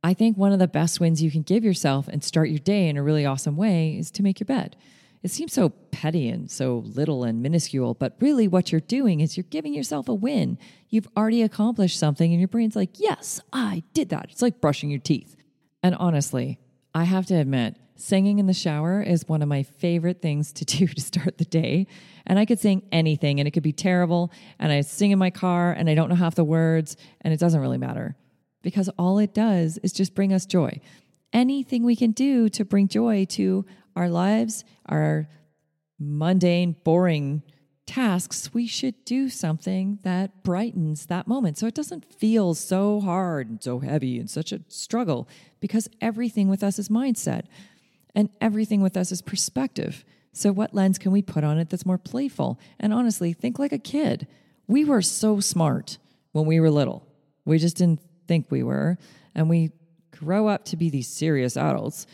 I 0.06 0.14
think 0.14 0.36
one 0.36 0.52
of 0.52 0.60
the 0.60 0.68
best 0.68 1.00
wins 1.00 1.20
you 1.20 1.32
can 1.32 1.42
give 1.42 1.64
yourself 1.64 2.06
and 2.06 2.22
start 2.22 2.48
your 2.48 2.60
day 2.60 2.88
in 2.88 2.96
a 2.96 3.02
really 3.02 3.26
awesome 3.26 3.56
way 3.56 3.96
is 3.98 4.12
to 4.12 4.22
make 4.22 4.38
your 4.38 4.44
bed. 4.44 4.76
It 5.24 5.32
seems 5.32 5.52
so 5.52 5.70
petty 5.70 6.28
and 6.28 6.48
so 6.48 6.84
little 6.86 7.24
and 7.24 7.42
minuscule, 7.42 7.92
but 7.94 8.14
really 8.20 8.46
what 8.46 8.70
you're 8.70 8.80
doing 8.80 9.18
is 9.18 9.36
you're 9.36 9.42
giving 9.50 9.74
yourself 9.74 10.08
a 10.08 10.14
win. 10.14 10.58
You've 10.88 11.08
already 11.16 11.42
accomplished 11.42 11.98
something, 11.98 12.30
and 12.30 12.40
your 12.40 12.46
brain's 12.46 12.76
like, 12.76 13.00
Yes, 13.00 13.40
I 13.52 13.82
did 13.94 14.10
that. 14.10 14.28
It's 14.30 14.42
like 14.42 14.60
brushing 14.60 14.90
your 14.90 15.00
teeth. 15.00 15.34
And 15.82 15.96
honestly, 15.96 16.60
I 16.94 17.02
have 17.02 17.26
to 17.26 17.34
admit, 17.34 17.74
Singing 17.96 18.38
in 18.38 18.46
the 18.46 18.52
shower 18.52 19.02
is 19.02 19.26
one 19.26 19.42
of 19.42 19.48
my 19.48 19.64
favorite 19.64 20.22
things 20.22 20.52
to 20.52 20.64
do 20.76 20.86
to 20.86 21.00
start 21.00 21.38
the 21.38 21.44
day. 21.44 21.88
And 22.24 22.38
I 22.38 22.44
could 22.44 22.60
sing 22.60 22.82
anything 22.92 23.40
and 23.40 23.48
it 23.48 23.50
could 23.50 23.64
be 23.64 23.72
terrible. 23.72 24.30
And 24.60 24.70
I 24.70 24.82
sing 24.82 25.10
in 25.10 25.18
my 25.18 25.30
car 25.30 25.72
and 25.72 25.90
I 25.90 25.96
don't 25.96 26.10
know 26.10 26.14
half 26.14 26.36
the 26.36 26.44
words 26.44 26.96
and 27.22 27.34
it 27.34 27.40
doesn't 27.40 27.60
really 27.60 27.78
matter 27.78 28.14
because 28.66 28.90
all 28.98 29.20
it 29.20 29.32
does 29.32 29.78
is 29.84 29.92
just 29.92 30.12
bring 30.12 30.32
us 30.32 30.44
joy. 30.44 30.80
Anything 31.32 31.84
we 31.84 31.94
can 31.94 32.10
do 32.10 32.48
to 32.48 32.64
bring 32.64 32.88
joy 32.88 33.24
to 33.26 33.64
our 33.94 34.08
lives, 34.08 34.64
our 34.86 35.28
mundane, 36.00 36.74
boring 36.82 37.44
tasks, 37.86 38.52
we 38.52 38.66
should 38.66 39.04
do 39.04 39.28
something 39.28 40.00
that 40.02 40.42
brightens 40.42 41.06
that 41.06 41.28
moment. 41.28 41.58
So 41.58 41.68
it 41.68 41.76
doesn't 41.76 42.12
feel 42.12 42.54
so 42.54 42.98
hard 42.98 43.48
and 43.48 43.62
so 43.62 43.78
heavy 43.78 44.18
and 44.18 44.28
such 44.28 44.50
a 44.50 44.62
struggle 44.66 45.28
because 45.60 45.88
everything 46.00 46.48
with 46.48 46.64
us 46.64 46.80
is 46.80 46.88
mindset. 46.88 47.44
And 48.16 48.30
everything 48.40 48.82
with 48.82 48.96
us 48.96 49.12
is 49.12 49.22
perspective. 49.22 50.04
So, 50.32 50.50
what 50.50 50.74
lens 50.74 50.98
can 50.98 51.12
we 51.12 51.22
put 51.22 51.44
on 51.44 51.58
it 51.58 51.70
that's 51.70 51.86
more 51.86 51.98
playful? 51.98 52.58
And 52.80 52.92
honestly, 52.92 53.32
think 53.32 53.60
like 53.60 53.72
a 53.72 53.78
kid. 53.78 54.26
We 54.66 54.84
were 54.84 55.02
so 55.02 55.38
smart 55.38 55.98
when 56.32 56.46
we 56.46 56.58
were 56.58 56.70
little. 56.70 57.06
We 57.44 57.58
just 57.58 57.76
didn't 57.76 58.00
think 58.26 58.50
we 58.50 58.62
were. 58.62 58.98
And 59.34 59.48
we 59.48 59.72
grow 60.10 60.48
up 60.48 60.64
to 60.66 60.76
be 60.76 60.90
these 60.90 61.08
serious 61.08 61.56
adults 61.56 62.06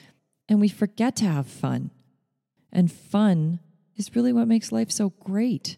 and 0.49 0.61
we 0.61 0.69
forget 0.69 1.17
to 1.17 1.25
have 1.25 1.47
fun. 1.47 1.91
And 2.73 2.91
fun 2.91 3.61
is 3.97 4.15
really 4.17 4.33
what 4.33 4.49
makes 4.49 4.73
life 4.73 4.91
so 4.91 5.11
great. 5.21 5.77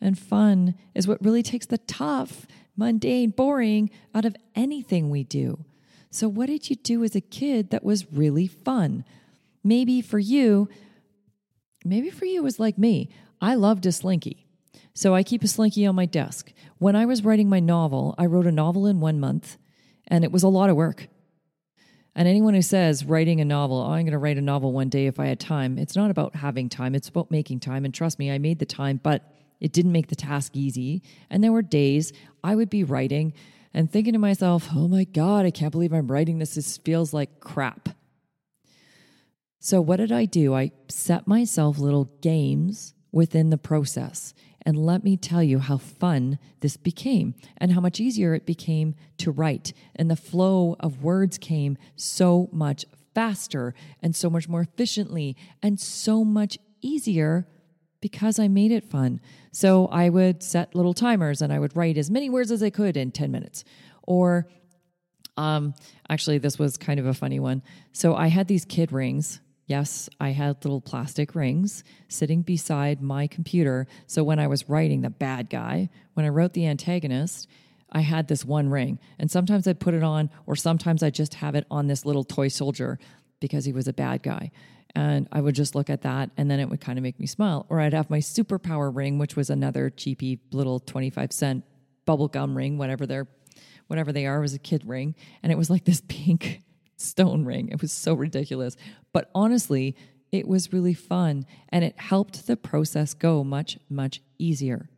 And 0.00 0.18
fun 0.18 0.74
is 0.94 1.08
what 1.08 1.24
really 1.24 1.42
takes 1.42 1.66
the 1.66 1.78
tough, 1.78 2.46
mundane, 2.76 3.30
boring 3.30 3.90
out 4.14 4.24
of 4.24 4.36
anything 4.54 5.10
we 5.10 5.24
do. 5.24 5.64
So, 6.10 6.28
what 6.28 6.46
did 6.46 6.70
you 6.70 6.76
do 6.76 7.02
as 7.02 7.16
a 7.16 7.20
kid 7.20 7.70
that 7.70 7.84
was 7.84 8.10
really 8.12 8.46
fun? 8.46 9.04
maybe 9.68 10.00
for 10.00 10.18
you, 10.18 10.68
maybe 11.84 12.10
for 12.10 12.24
you 12.24 12.42
was 12.42 12.58
like 12.58 12.78
me. 12.78 13.10
I 13.40 13.54
loved 13.54 13.86
a 13.86 13.92
slinky. 13.92 14.47
So 14.98 15.14
I 15.14 15.22
keep 15.22 15.44
a 15.44 15.46
slinky 15.46 15.86
on 15.86 15.94
my 15.94 16.06
desk. 16.06 16.52
When 16.78 16.96
I 16.96 17.06
was 17.06 17.22
writing 17.22 17.48
my 17.48 17.60
novel, 17.60 18.16
I 18.18 18.26
wrote 18.26 18.48
a 18.48 18.50
novel 18.50 18.84
in 18.84 18.98
one 18.98 19.20
month, 19.20 19.56
and 20.08 20.24
it 20.24 20.32
was 20.32 20.42
a 20.42 20.48
lot 20.48 20.70
of 20.70 20.74
work. 20.74 21.06
And 22.16 22.26
anyone 22.26 22.52
who 22.52 22.62
says 22.62 23.04
writing 23.04 23.40
a 23.40 23.44
novel, 23.44 23.76
oh, 23.76 23.92
I'm 23.92 24.02
going 24.02 24.10
to 24.10 24.18
write 24.18 24.38
a 24.38 24.42
novel 24.42 24.72
one 24.72 24.88
day 24.88 25.06
if 25.06 25.20
I 25.20 25.26
had 25.26 25.38
time, 25.38 25.78
it's 25.78 25.94
not 25.94 26.10
about 26.10 26.34
having 26.34 26.68
time, 26.68 26.96
it's 26.96 27.08
about 27.08 27.30
making 27.30 27.60
time. 27.60 27.84
And 27.84 27.94
trust 27.94 28.18
me, 28.18 28.28
I 28.32 28.38
made 28.38 28.58
the 28.58 28.66
time, 28.66 28.98
but 29.00 29.32
it 29.60 29.72
didn't 29.72 29.92
make 29.92 30.08
the 30.08 30.16
task 30.16 30.56
easy. 30.56 31.04
And 31.30 31.44
there 31.44 31.52
were 31.52 31.62
days 31.62 32.12
I 32.42 32.56
would 32.56 32.68
be 32.68 32.82
writing 32.82 33.34
and 33.72 33.88
thinking 33.88 34.14
to 34.14 34.18
myself, 34.18 34.70
oh 34.74 34.88
my 34.88 35.04
God, 35.04 35.46
I 35.46 35.52
can't 35.52 35.70
believe 35.70 35.92
I'm 35.92 36.10
writing 36.10 36.40
this. 36.40 36.56
This 36.56 36.76
feels 36.76 37.14
like 37.14 37.38
crap. 37.38 37.90
So, 39.60 39.80
what 39.80 39.98
did 39.98 40.10
I 40.10 40.24
do? 40.24 40.54
I 40.54 40.72
set 40.88 41.28
myself 41.28 41.78
little 41.78 42.10
games 42.20 42.94
within 43.12 43.50
the 43.50 43.58
process. 43.58 44.34
And 44.68 44.84
let 44.84 45.02
me 45.02 45.16
tell 45.16 45.42
you 45.42 45.60
how 45.60 45.78
fun 45.78 46.38
this 46.60 46.76
became 46.76 47.34
and 47.56 47.72
how 47.72 47.80
much 47.80 48.00
easier 48.00 48.34
it 48.34 48.44
became 48.44 48.94
to 49.16 49.30
write. 49.30 49.72
And 49.96 50.10
the 50.10 50.14
flow 50.14 50.76
of 50.78 51.02
words 51.02 51.38
came 51.38 51.78
so 51.96 52.50
much 52.52 52.84
faster 53.14 53.72
and 54.02 54.14
so 54.14 54.28
much 54.28 54.46
more 54.46 54.60
efficiently 54.60 55.38
and 55.62 55.80
so 55.80 56.22
much 56.22 56.58
easier 56.82 57.48
because 58.02 58.38
I 58.38 58.48
made 58.48 58.70
it 58.70 58.84
fun. 58.84 59.22
So 59.52 59.86
I 59.86 60.10
would 60.10 60.42
set 60.42 60.74
little 60.74 60.92
timers 60.92 61.40
and 61.40 61.50
I 61.50 61.58
would 61.58 61.74
write 61.74 61.96
as 61.96 62.10
many 62.10 62.28
words 62.28 62.50
as 62.50 62.62
I 62.62 62.68
could 62.68 62.98
in 62.98 63.10
10 63.10 63.30
minutes. 63.30 63.64
Or 64.02 64.48
um, 65.38 65.72
actually, 66.10 66.36
this 66.36 66.58
was 66.58 66.76
kind 66.76 67.00
of 67.00 67.06
a 67.06 67.14
funny 67.14 67.40
one. 67.40 67.62
So 67.92 68.14
I 68.14 68.26
had 68.26 68.48
these 68.48 68.66
kid 68.66 68.92
rings 68.92 69.40
Yes, 69.68 70.08
I 70.18 70.30
had 70.30 70.64
little 70.64 70.80
plastic 70.80 71.34
rings 71.34 71.84
sitting 72.08 72.40
beside 72.40 73.02
my 73.02 73.26
computer. 73.26 73.86
So 74.06 74.24
when 74.24 74.38
I 74.38 74.46
was 74.46 74.66
writing 74.66 75.02
the 75.02 75.10
bad 75.10 75.50
guy, 75.50 75.90
when 76.14 76.24
I 76.24 76.30
wrote 76.30 76.54
the 76.54 76.66
antagonist, 76.66 77.46
I 77.92 78.00
had 78.00 78.28
this 78.28 78.46
one 78.46 78.70
ring. 78.70 78.98
And 79.18 79.30
sometimes 79.30 79.68
I'd 79.68 79.78
put 79.78 79.92
it 79.92 80.02
on, 80.02 80.30
or 80.46 80.56
sometimes 80.56 81.02
I'd 81.02 81.14
just 81.14 81.34
have 81.34 81.54
it 81.54 81.66
on 81.70 81.86
this 81.86 82.06
little 82.06 82.24
toy 82.24 82.48
soldier 82.48 82.98
because 83.40 83.66
he 83.66 83.72
was 83.72 83.86
a 83.86 83.92
bad 83.92 84.22
guy. 84.22 84.50
And 84.94 85.28
I 85.32 85.42
would 85.42 85.54
just 85.54 85.74
look 85.74 85.90
at 85.90 86.00
that 86.00 86.30
and 86.38 86.50
then 86.50 86.60
it 86.60 86.70
would 86.70 86.80
kind 86.80 86.98
of 86.98 87.02
make 87.02 87.20
me 87.20 87.26
smile. 87.26 87.66
Or 87.68 87.78
I'd 87.78 87.92
have 87.92 88.08
my 88.08 88.20
superpower 88.20 88.94
ring, 88.94 89.18
which 89.18 89.36
was 89.36 89.50
another 89.50 89.90
cheapy 89.90 90.40
little 90.50 90.80
25 90.80 91.30
cent 91.30 91.64
bubblegum 92.06 92.56
ring, 92.56 92.78
whatever 92.78 93.04
they're 93.04 93.28
whatever 93.86 94.12
they 94.12 94.26
are, 94.26 94.40
was 94.40 94.54
a 94.54 94.58
kid 94.58 94.86
ring. 94.86 95.14
And 95.42 95.52
it 95.52 95.58
was 95.58 95.68
like 95.68 95.84
this 95.84 96.02
pink 96.08 96.62
stone 96.98 97.44
ring. 97.44 97.68
It 97.68 97.80
was 97.80 97.92
so 97.92 98.14
ridiculous. 98.14 98.76
But 99.12 99.30
honestly, 99.34 99.96
it 100.30 100.46
was 100.46 100.72
really 100.72 100.94
fun 100.94 101.46
and 101.70 101.84
it 101.84 101.98
helped 101.98 102.46
the 102.46 102.56
process 102.56 103.14
go 103.14 103.42
much, 103.42 103.78
much 103.88 104.20
easier. 104.38 104.90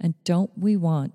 And 0.00 0.14
don't 0.24 0.50
we 0.56 0.76
want 0.76 1.12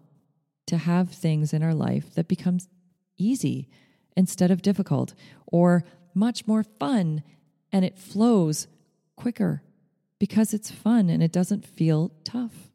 to 0.68 0.78
have 0.78 1.10
things 1.10 1.54
in 1.54 1.64
our 1.64 1.74
life 1.74 2.14
that 2.16 2.28
becomes 2.28 2.70
easy 3.18 3.68
instead 4.16 4.52
of 4.52 4.62
difficult 4.62 5.14
or 5.48 5.84
much 6.14 6.46
more 6.48 6.64
fun 6.64 7.24
and 7.72 7.86
it 7.86 7.98
flows 7.98 8.68
quicker 9.16 9.64
because 10.20 10.54
it's 10.54 10.70
fun 10.70 11.10
and 11.10 11.24
it 11.24 11.32
doesn't 11.32 11.66
feel 11.66 12.12
tough. 12.24 12.72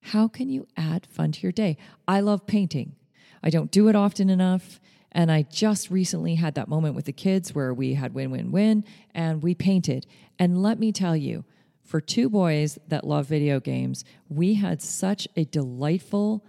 How 0.00 0.28
can 0.28 0.48
you 0.48 0.66
add 0.76 1.04
fun 1.06 1.32
to 1.32 1.40
your 1.40 1.52
day? 1.52 1.76
I 2.06 2.20
love 2.20 2.46
painting. 2.46 2.94
I 3.42 3.50
don't 3.50 3.70
do 3.70 3.88
it 3.88 3.96
often 3.96 4.30
enough. 4.30 4.80
And 5.16 5.32
I 5.32 5.42
just 5.42 5.90
recently 5.90 6.34
had 6.34 6.56
that 6.56 6.68
moment 6.68 6.94
with 6.94 7.06
the 7.06 7.12
kids 7.12 7.54
where 7.54 7.72
we 7.72 7.94
had 7.94 8.12
win 8.12 8.30
win 8.30 8.52
win 8.52 8.84
and 9.14 9.42
we 9.42 9.54
painted. 9.54 10.06
And 10.38 10.62
let 10.62 10.78
me 10.78 10.92
tell 10.92 11.16
you, 11.16 11.46
for 11.82 12.02
two 12.02 12.28
boys 12.28 12.78
that 12.88 13.06
love 13.06 13.26
video 13.26 13.58
games, 13.58 14.04
we 14.28 14.54
had 14.54 14.82
such 14.82 15.26
a 15.34 15.46
delightful 15.46 16.44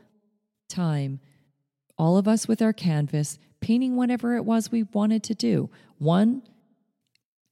time, 0.67 1.21
all 1.97 2.17
of 2.17 2.27
us 2.27 2.45
with 2.45 2.61
our 2.61 2.73
canvas, 2.73 3.39
painting 3.61 3.95
whatever 3.95 4.35
it 4.35 4.43
was 4.43 4.69
we 4.69 4.83
wanted 4.83 5.23
to 5.23 5.33
do. 5.33 5.69
One 5.97 6.41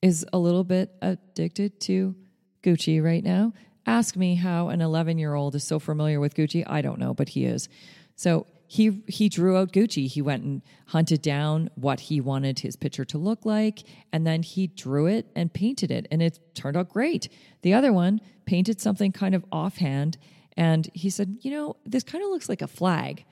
is 0.01 0.25
a 0.33 0.37
little 0.37 0.65
bit 0.65 0.91
addicted 1.01 1.79
to 1.81 2.13
Gucci 2.61 3.01
right 3.01 3.23
now. 3.23 3.53
Ask 3.85 4.17
me 4.17 4.35
how 4.35 4.67
an 4.67 4.81
11 4.81 5.17
year 5.17 5.33
old 5.33 5.55
is 5.55 5.63
so 5.63 5.79
familiar 5.79 6.19
with 6.19 6.35
Gucci. 6.35 6.65
I 6.67 6.81
don't 6.81 6.99
know, 6.99 7.13
but 7.13 7.29
he 7.29 7.45
is. 7.45 7.69
So 8.17 8.47
he 8.67 9.03
he 9.07 9.29
drew 9.29 9.57
out 9.57 9.71
Gucci. 9.71 10.07
He 10.07 10.21
went 10.21 10.43
and 10.43 10.61
hunted 10.87 11.21
down 11.21 11.69
what 11.75 11.99
he 11.99 12.19
wanted 12.19 12.59
his 12.59 12.75
picture 12.75 13.05
to 13.05 13.17
look 13.17 13.45
like, 13.45 13.83
and 14.11 14.25
then 14.25 14.43
he 14.43 14.67
drew 14.67 15.05
it 15.05 15.27
and 15.35 15.53
painted 15.53 15.91
it, 15.91 16.07
and 16.11 16.21
it 16.21 16.39
turned 16.55 16.77
out 16.77 16.89
great. 16.89 17.29
The 17.61 17.73
other 17.73 17.93
one 17.93 18.21
painted 18.45 18.81
something 18.81 19.11
kind 19.11 19.35
of 19.35 19.45
offhand, 19.51 20.17
and 20.57 20.89
he 20.93 21.09
said, 21.09 21.37
"You 21.41 21.51
know, 21.51 21.75
this 21.85 22.03
kind 22.03 22.23
of 22.23 22.29
looks 22.29 22.49
like 22.49 22.61
a 22.61 22.67
flag." 22.67 23.25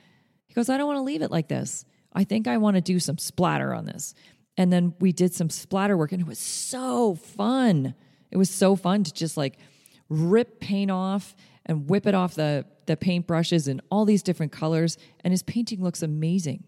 He 0.47 0.53
goes, 0.53 0.69
"I 0.69 0.77
don't 0.77 0.87
want 0.87 0.97
to 0.97 1.03
leave 1.03 1.21
it 1.21 1.31
like 1.31 1.47
this. 1.47 1.85
I 2.13 2.23
think 2.23 2.47
I 2.47 2.57
want 2.57 2.75
to 2.75 2.81
do 2.81 2.99
some 2.99 3.17
splatter 3.17 3.73
on 3.73 3.85
this." 3.85 4.13
And 4.55 4.71
then 4.71 4.93
we 4.99 5.11
did 5.11 5.33
some 5.33 5.49
splatter 5.49 5.97
work, 5.97 6.11
and 6.11 6.21
it 6.21 6.27
was 6.27 6.39
so 6.39 7.15
fun. 7.15 7.95
It 8.29 8.37
was 8.37 8.49
so 8.49 8.75
fun 8.75 9.03
to 9.03 9.13
just 9.13 9.35
like 9.35 9.57
rip 10.09 10.59
paint 10.59 10.91
off 10.91 11.35
and 11.65 11.89
whip 11.89 12.05
it 12.05 12.15
off 12.15 12.35
the 12.35 12.65
the 12.85 12.97
paintbrushes 12.97 13.67
in 13.67 13.81
all 13.89 14.05
these 14.05 14.23
different 14.23 14.51
colors, 14.51 14.97
and 15.23 15.31
his 15.31 15.43
painting 15.43 15.81
looks 15.81 16.01
amazing. 16.01 16.65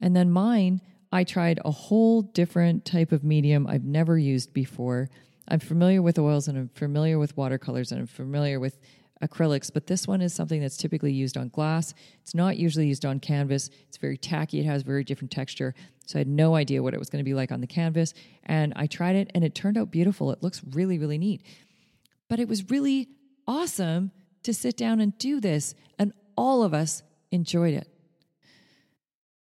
And 0.00 0.14
then 0.14 0.30
mine, 0.30 0.80
I 1.10 1.24
tried 1.24 1.60
a 1.64 1.70
whole 1.70 2.22
different 2.22 2.84
type 2.84 3.12
of 3.12 3.24
medium 3.24 3.66
I've 3.66 3.84
never 3.84 4.18
used 4.18 4.52
before. 4.52 5.08
I'm 5.48 5.60
familiar 5.60 6.02
with 6.02 6.18
oils 6.18 6.46
and 6.46 6.58
I'm 6.58 6.68
familiar 6.68 7.18
with 7.18 7.36
watercolors 7.36 7.90
and 7.90 8.02
I'm 8.02 8.06
familiar 8.06 8.60
with 8.60 8.78
acrylics, 9.22 9.72
but 9.72 9.86
this 9.86 10.06
one 10.06 10.20
is 10.20 10.32
something 10.32 10.60
that's 10.60 10.76
typically 10.76 11.12
used 11.12 11.36
on 11.36 11.48
glass. 11.48 11.94
It's 12.20 12.34
not 12.34 12.56
usually 12.56 12.86
used 12.86 13.04
on 13.04 13.18
canvas. 13.18 13.70
It's 13.88 13.96
very 13.96 14.16
tacky, 14.16 14.60
it 14.60 14.66
has 14.66 14.82
very 14.82 15.02
different 15.02 15.32
texture. 15.32 15.74
So 16.06 16.18
I 16.18 16.20
had 16.20 16.28
no 16.28 16.54
idea 16.54 16.82
what 16.82 16.94
it 16.94 16.98
was 16.98 17.10
going 17.10 17.24
to 17.24 17.28
be 17.28 17.34
like 17.34 17.50
on 17.50 17.60
the 17.60 17.66
canvas. 17.66 18.14
And 18.44 18.72
I 18.76 18.86
tried 18.86 19.16
it 19.16 19.30
and 19.34 19.42
it 19.42 19.54
turned 19.54 19.76
out 19.76 19.90
beautiful. 19.90 20.30
It 20.30 20.42
looks 20.42 20.62
really, 20.70 20.98
really 20.98 21.18
neat. 21.18 21.42
But 22.28 22.38
it 22.38 22.48
was 22.48 22.70
really 22.70 23.08
awesome 23.48 24.12
to 24.42 24.54
sit 24.54 24.76
down 24.76 25.00
and 25.00 25.16
do 25.18 25.40
this, 25.40 25.74
and 25.98 26.12
all 26.36 26.62
of 26.62 26.74
us 26.74 27.02
enjoyed 27.32 27.74
it. 27.74 27.88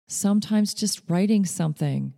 Sometimes 0.07 0.73
just 0.73 1.01
writing 1.09 1.45
something, 1.45 2.13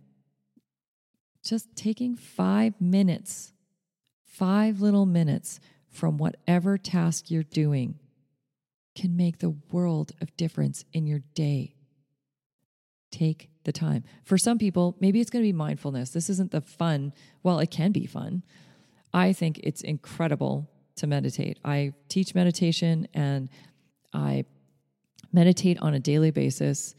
just 1.42 1.74
taking 1.74 2.14
five 2.14 2.80
minutes, 2.80 3.52
five 4.24 4.80
little 4.80 5.06
minutes 5.06 5.58
from 5.88 6.18
whatever 6.18 6.78
task 6.78 7.30
you're 7.30 7.42
doing 7.42 7.98
can 8.94 9.16
make 9.16 9.38
the 9.38 9.56
world 9.72 10.12
of 10.20 10.36
difference 10.36 10.84
in 10.92 11.06
your 11.06 11.20
day. 11.34 11.74
Take 13.10 13.50
the 13.64 13.72
time. 13.72 14.04
For 14.24 14.38
some 14.38 14.58
people, 14.58 14.96
maybe 15.00 15.20
it's 15.20 15.30
going 15.30 15.42
to 15.42 15.48
be 15.48 15.52
mindfulness. 15.52 16.10
This 16.10 16.30
isn't 16.30 16.52
the 16.52 16.60
fun. 16.60 17.12
Well, 17.42 17.58
it 17.58 17.70
can 17.70 17.90
be 17.90 18.06
fun. 18.06 18.44
I 19.12 19.32
think 19.32 19.58
it's 19.64 19.80
incredible 19.80 20.68
to 21.00 21.06
meditate. 21.06 21.58
I 21.64 21.92
teach 22.08 22.34
meditation 22.34 23.08
and 23.12 23.48
I 24.12 24.44
meditate 25.32 25.78
on 25.80 25.94
a 25.94 26.00
daily 26.00 26.30
basis. 26.30 26.94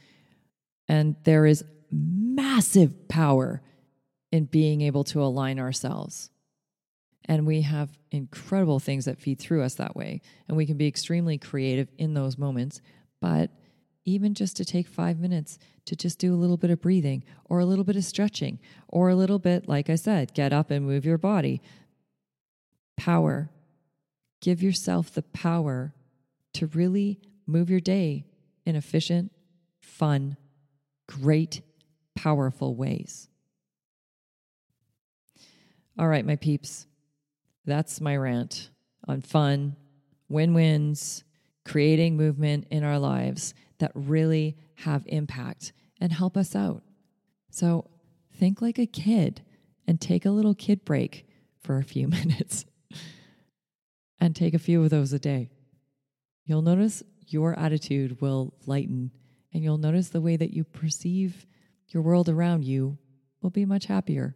And 0.88 1.16
there 1.24 1.46
is 1.46 1.64
massive 1.92 3.08
power 3.08 3.62
in 4.32 4.46
being 4.46 4.82
able 4.82 5.04
to 5.06 5.22
align 5.22 5.60
ourselves. 5.60 6.30
And 7.26 7.46
we 7.46 7.62
have 7.62 7.90
incredible 8.12 8.80
things 8.80 9.06
that 9.06 9.20
feed 9.20 9.40
through 9.40 9.64
us 9.64 9.76
that 9.76 9.96
way. 9.96 10.22
And 10.48 10.58
we 10.58 10.66
can 10.66 10.78
be 10.78 10.88
extremely 10.88 11.38
creative 11.38 11.88
in 11.98 12.14
those 12.14 12.38
moments. 12.38 12.82
But 13.20 13.52
even 14.06 14.34
just 14.34 14.58
to 14.58 14.66
take 14.66 14.88
five 14.88 15.20
minutes 15.20 15.60
to 15.86 15.96
just 15.96 16.18
do 16.18 16.34
a 16.34 16.38
little 16.38 16.58
bit 16.58 16.72
of 16.72 16.82
breathing 16.82 17.24
or 17.46 17.60
a 17.60 17.66
little 17.66 17.84
bit 17.84 17.96
of 17.96 18.04
stretching 18.04 18.60
or 18.88 19.10
a 19.10 19.16
little 19.16 19.40
bit, 19.40 19.68
like 19.68 19.90
I 19.90 19.96
said, 19.96 20.34
get 20.34 20.52
up 20.52 20.72
and 20.72 20.86
move 20.86 21.06
your 21.06 21.20
body. 21.20 21.62
Power 22.98 23.52
give 24.42 24.62
yourself 24.62 25.14
the 25.14 25.22
power 25.22 25.94
to 26.54 26.68
really 26.68 27.22
move 27.48 27.70
your 27.70 27.80
day 27.80 28.26
in 28.66 28.76
efficient, 28.76 29.32
fun, 29.80 30.36
great, 31.08 31.62
powerful 32.16 32.76
ways. 32.76 33.30
All 35.98 36.08
right, 36.08 36.26
my 36.26 36.36
peeps, 36.36 36.88
that's 37.66 38.02
my 38.02 38.18
rant 38.18 38.70
on 39.08 39.22
fun, 39.22 39.76
win 40.30 40.54
wins, 40.54 41.24
creating 41.64 42.18
movement 42.18 42.68
in 42.72 42.84
our 42.84 42.98
lives 42.98 43.54
that 43.80 43.92
really 43.94 44.58
have 44.76 45.04
impact 45.08 45.74
and 46.00 46.12
help 46.12 46.36
us 46.36 46.56
out. 46.56 46.84
So 47.52 47.90
think 48.34 48.62
like 48.62 48.80
a 48.80 48.86
kid 48.86 49.42
and 49.88 50.00
take 50.00 50.26
a 50.26 50.32
little 50.32 50.56
kid 50.56 50.84
break 50.86 51.28
for 51.60 51.78
a 51.78 51.84
few 51.84 52.08
minutes 52.08 52.66
and 54.22 54.36
take 54.36 54.54
a 54.54 54.60
few 54.60 54.84
of 54.84 54.92
those 54.92 55.12
a 55.12 55.20
day. 55.20 55.50
You'll 56.46 56.62
notice 56.62 57.02
your 57.28 57.58
attitude 57.58 58.22
will 58.22 58.54
lighten, 58.68 59.12
and 59.52 59.64
you'll 59.64 59.80
notice 59.80 60.10
the 60.10 60.22
way 60.22 60.38
that 60.38 60.54
you 60.54 60.64
perceive 60.64 61.48
your 61.88 62.04
world 62.04 62.30
around 62.30 62.64
you 62.64 63.00
will 63.42 63.50
be 63.50 63.66
much 63.66 63.88
happier. 63.88 64.36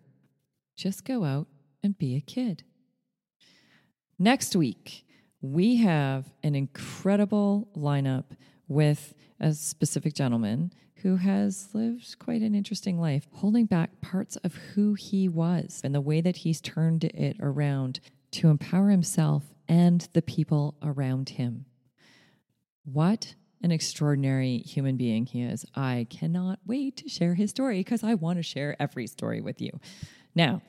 Just 0.76 1.06
go 1.06 1.24
out 1.24 1.48
and 1.84 1.98
be 1.98 2.16
a 2.16 2.22
kid. 2.22 2.64
Next 4.18 4.56
week, 4.56 5.06
we 5.40 5.78
have 5.78 6.26
an 6.42 6.56
incredible 6.56 7.70
lineup 7.78 8.26
with 8.68 9.14
a 9.40 9.54
specific 9.54 10.16
gentleman 10.16 10.74
who 11.04 11.18
has 11.18 11.68
lived 11.74 12.18
quite 12.18 12.42
an 12.42 12.56
interesting 12.56 13.00
life, 13.00 13.28
holding 13.34 13.68
back 13.68 14.02
parts 14.02 14.38
of 14.38 14.56
who 14.56 14.96
he 14.96 15.30
was 15.30 15.82
and 15.84 15.94
the 15.94 16.02
way 16.02 16.22
that 16.22 16.38
he's 16.38 16.60
turned 16.60 17.04
it 17.04 17.38
around 17.40 18.00
to 18.32 18.50
empower 18.50 18.90
himself 18.90 19.55
and 19.68 20.08
the 20.14 20.22
people 20.22 20.76
around 20.82 21.30
him. 21.30 21.66
What 22.84 23.36
an 23.62 23.72
extraordinary 23.72 24.60
human 24.60 24.96
being 24.96 25.26
he 25.26 25.42
is. 25.42 25.66
I 25.76 26.08
cannot 26.10 26.60
wait 26.66 26.98
to 26.98 27.10
share 27.10 27.34
his 27.34 27.50
story 27.50 27.80
because 27.80 28.04
I 28.04 28.14
want 28.14 28.38
to 28.38 28.44
share 28.44 28.76
every 28.80 29.08
story 29.08 29.42
with 29.42 29.62
you. 29.62 29.72
Now, 30.36 30.62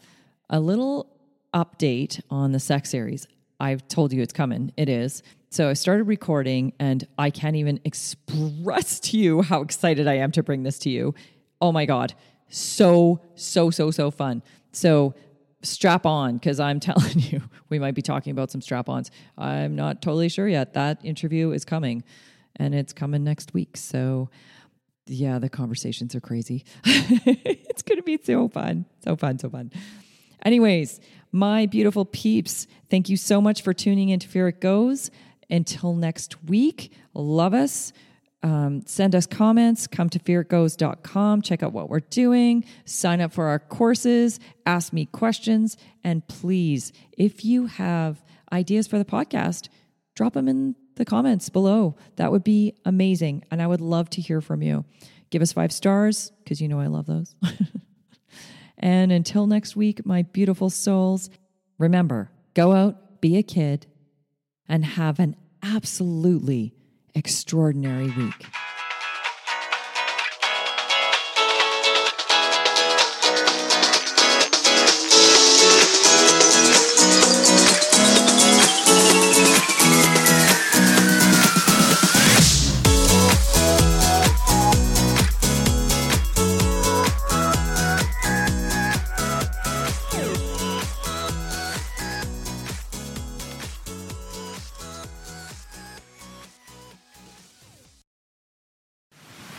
a 0.48 0.60
little 0.60 1.08
update 1.52 2.22
on 2.30 2.52
the 2.52 2.60
sex 2.60 2.90
series. 2.90 3.26
I've 3.58 3.86
told 3.88 4.12
you 4.12 4.22
it's 4.22 4.32
coming. 4.32 4.72
It 4.76 4.88
is. 4.88 5.22
So 5.50 5.70
I 5.70 5.72
started 5.72 6.04
recording 6.04 6.72
and 6.78 7.06
I 7.18 7.30
can't 7.30 7.56
even 7.56 7.80
express 7.84 9.00
to 9.00 9.18
you 9.18 9.42
how 9.42 9.62
excited 9.62 10.06
I 10.06 10.14
am 10.14 10.32
to 10.32 10.42
bring 10.42 10.62
this 10.62 10.78
to 10.80 10.90
you. 10.90 11.14
Oh 11.60 11.72
my 11.72 11.86
God. 11.86 12.14
So, 12.48 13.20
so, 13.34 13.70
so, 13.70 13.90
so 13.90 14.10
fun. 14.10 14.42
So 14.72 15.14
strap 15.62 16.06
on 16.06 16.34
because 16.34 16.60
I'm 16.60 16.80
telling 16.88 17.18
you, 17.18 17.42
we 17.68 17.78
might 17.78 17.94
be 17.94 18.02
talking 18.02 18.30
about 18.30 18.50
some 18.50 18.60
strap 18.60 18.88
ons. 18.88 19.10
I'm 19.36 19.76
not 19.76 20.02
totally 20.02 20.28
sure 20.28 20.48
yet. 20.48 20.74
That 20.74 21.04
interview 21.04 21.52
is 21.52 21.64
coming 21.64 22.04
and 22.56 22.74
it's 22.74 22.92
coming 22.92 23.24
next 23.24 23.54
week. 23.54 23.76
So, 23.76 24.30
yeah, 25.06 25.38
the 25.38 25.48
conversations 25.48 26.14
are 26.14 26.20
crazy. 26.20 26.64
it's 26.84 27.82
going 27.82 27.98
to 27.98 28.02
be 28.02 28.18
so 28.22 28.48
fun. 28.48 28.86
So 29.04 29.16
fun, 29.16 29.38
so 29.38 29.50
fun. 29.50 29.70
Anyways, 30.44 31.00
my 31.32 31.66
beautiful 31.66 32.04
peeps, 32.04 32.66
thank 32.90 33.08
you 33.08 33.16
so 33.16 33.40
much 33.40 33.62
for 33.62 33.74
tuning 33.74 34.08
into 34.08 34.28
Fear 34.28 34.48
It 34.48 34.60
Goes. 34.60 35.10
Until 35.48 35.94
next 35.94 36.42
week, 36.44 36.92
love 37.14 37.54
us. 37.54 37.92
Um, 38.46 38.82
send 38.86 39.16
us 39.16 39.26
comments. 39.26 39.88
Come 39.88 40.08
to 40.10 40.20
fearitgoes.com. 40.20 41.42
Check 41.42 41.64
out 41.64 41.72
what 41.72 41.90
we're 41.90 41.98
doing. 41.98 42.64
Sign 42.84 43.20
up 43.20 43.32
for 43.32 43.46
our 43.46 43.58
courses. 43.58 44.38
Ask 44.64 44.92
me 44.92 45.06
questions. 45.06 45.76
And 46.04 46.24
please, 46.28 46.92
if 47.18 47.44
you 47.44 47.66
have 47.66 48.22
ideas 48.52 48.86
for 48.86 48.98
the 48.98 49.04
podcast, 49.04 49.68
drop 50.14 50.34
them 50.34 50.46
in 50.46 50.76
the 50.94 51.04
comments 51.04 51.48
below. 51.48 51.96
That 52.16 52.30
would 52.30 52.44
be 52.44 52.74
amazing. 52.84 53.42
And 53.50 53.60
I 53.60 53.66
would 53.66 53.80
love 53.80 54.10
to 54.10 54.20
hear 54.20 54.40
from 54.40 54.62
you. 54.62 54.84
Give 55.30 55.42
us 55.42 55.52
five 55.52 55.72
stars 55.72 56.30
because 56.44 56.60
you 56.60 56.68
know 56.68 56.78
I 56.78 56.86
love 56.86 57.06
those. 57.06 57.34
and 58.78 59.10
until 59.10 59.48
next 59.48 59.74
week, 59.74 60.06
my 60.06 60.22
beautiful 60.22 60.70
souls, 60.70 61.30
remember 61.78 62.30
go 62.54 62.72
out, 62.72 63.20
be 63.20 63.38
a 63.38 63.42
kid, 63.42 63.88
and 64.68 64.84
have 64.84 65.18
an 65.18 65.34
absolutely 65.64 66.75
extraordinary 67.16 68.10
week. 68.10 68.46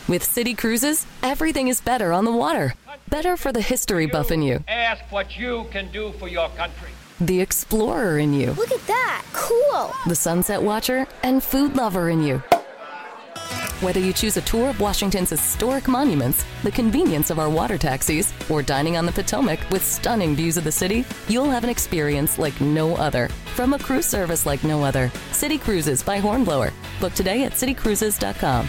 With 0.08 0.24
City 0.24 0.54
Cruises, 0.54 1.06
everything 1.22 1.68
is 1.68 1.80
better 1.80 2.12
on 2.12 2.24
the 2.24 2.32
water. 2.32 2.74
Better 3.10 3.36
for 3.36 3.52
the 3.52 3.60
history 3.60 4.06
buff 4.06 4.30
in 4.30 4.42
you, 4.42 4.62
Ask 4.68 5.02
what 5.10 5.38
you 5.38 5.66
can 5.70 5.90
do 5.92 6.12
for 6.18 6.28
your 6.28 6.48
country. 6.50 6.88
the 7.20 7.40
explorer 7.40 8.18
in 8.18 8.32
you, 8.32 8.52
Look 8.52 8.70
at 8.72 8.86
that! 8.86 9.24
Cool! 9.32 9.92
the 10.06 10.14
sunset 10.14 10.62
watcher, 10.62 11.06
and 11.22 11.42
food 11.42 11.76
lover 11.76 12.08
in 12.10 12.22
you. 12.22 12.38
Whether 13.80 14.00
you 14.00 14.12
choose 14.12 14.36
a 14.36 14.40
tour 14.42 14.70
of 14.70 14.80
Washington's 14.80 15.30
historic 15.30 15.86
monuments, 15.88 16.44
the 16.64 16.70
convenience 16.72 17.30
of 17.30 17.38
our 17.38 17.48
water 17.48 17.78
taxis, 17.78 18.32
or 18.50 18.60
dining 18.62 18.96
on 18.96 19.06
the 19.06 19.12
Potomac 19.12 19.60
with 19.70 19.84
stunning 19.84 20.34
views 20.34 20.56
of 20.56 20.64
the 20.64 20.72
city, 20.72 21.04
you'll 21.28 21.50
have 21.50 21.64
an 21.64 21.70
experience 21.70 22.38
like 22.38 22.60
no 22.60 22.96
other. 22.96 23.28
From 23.54 23.74
a 23.74 23.78
cruise 23.78 24.06
service 24.06 24.46
like 24.46 24.64
no 24.64 24.82
other, 24.82 25.10
City 25.32 25.58
Cruises 25.58 26.02
by 26.02 26.18
Hornblower. 26.18 26.72
Book 27.00 27.14
today 27.14 27.44
at 27.44 27.52
citycruises.com. 27.52 28.68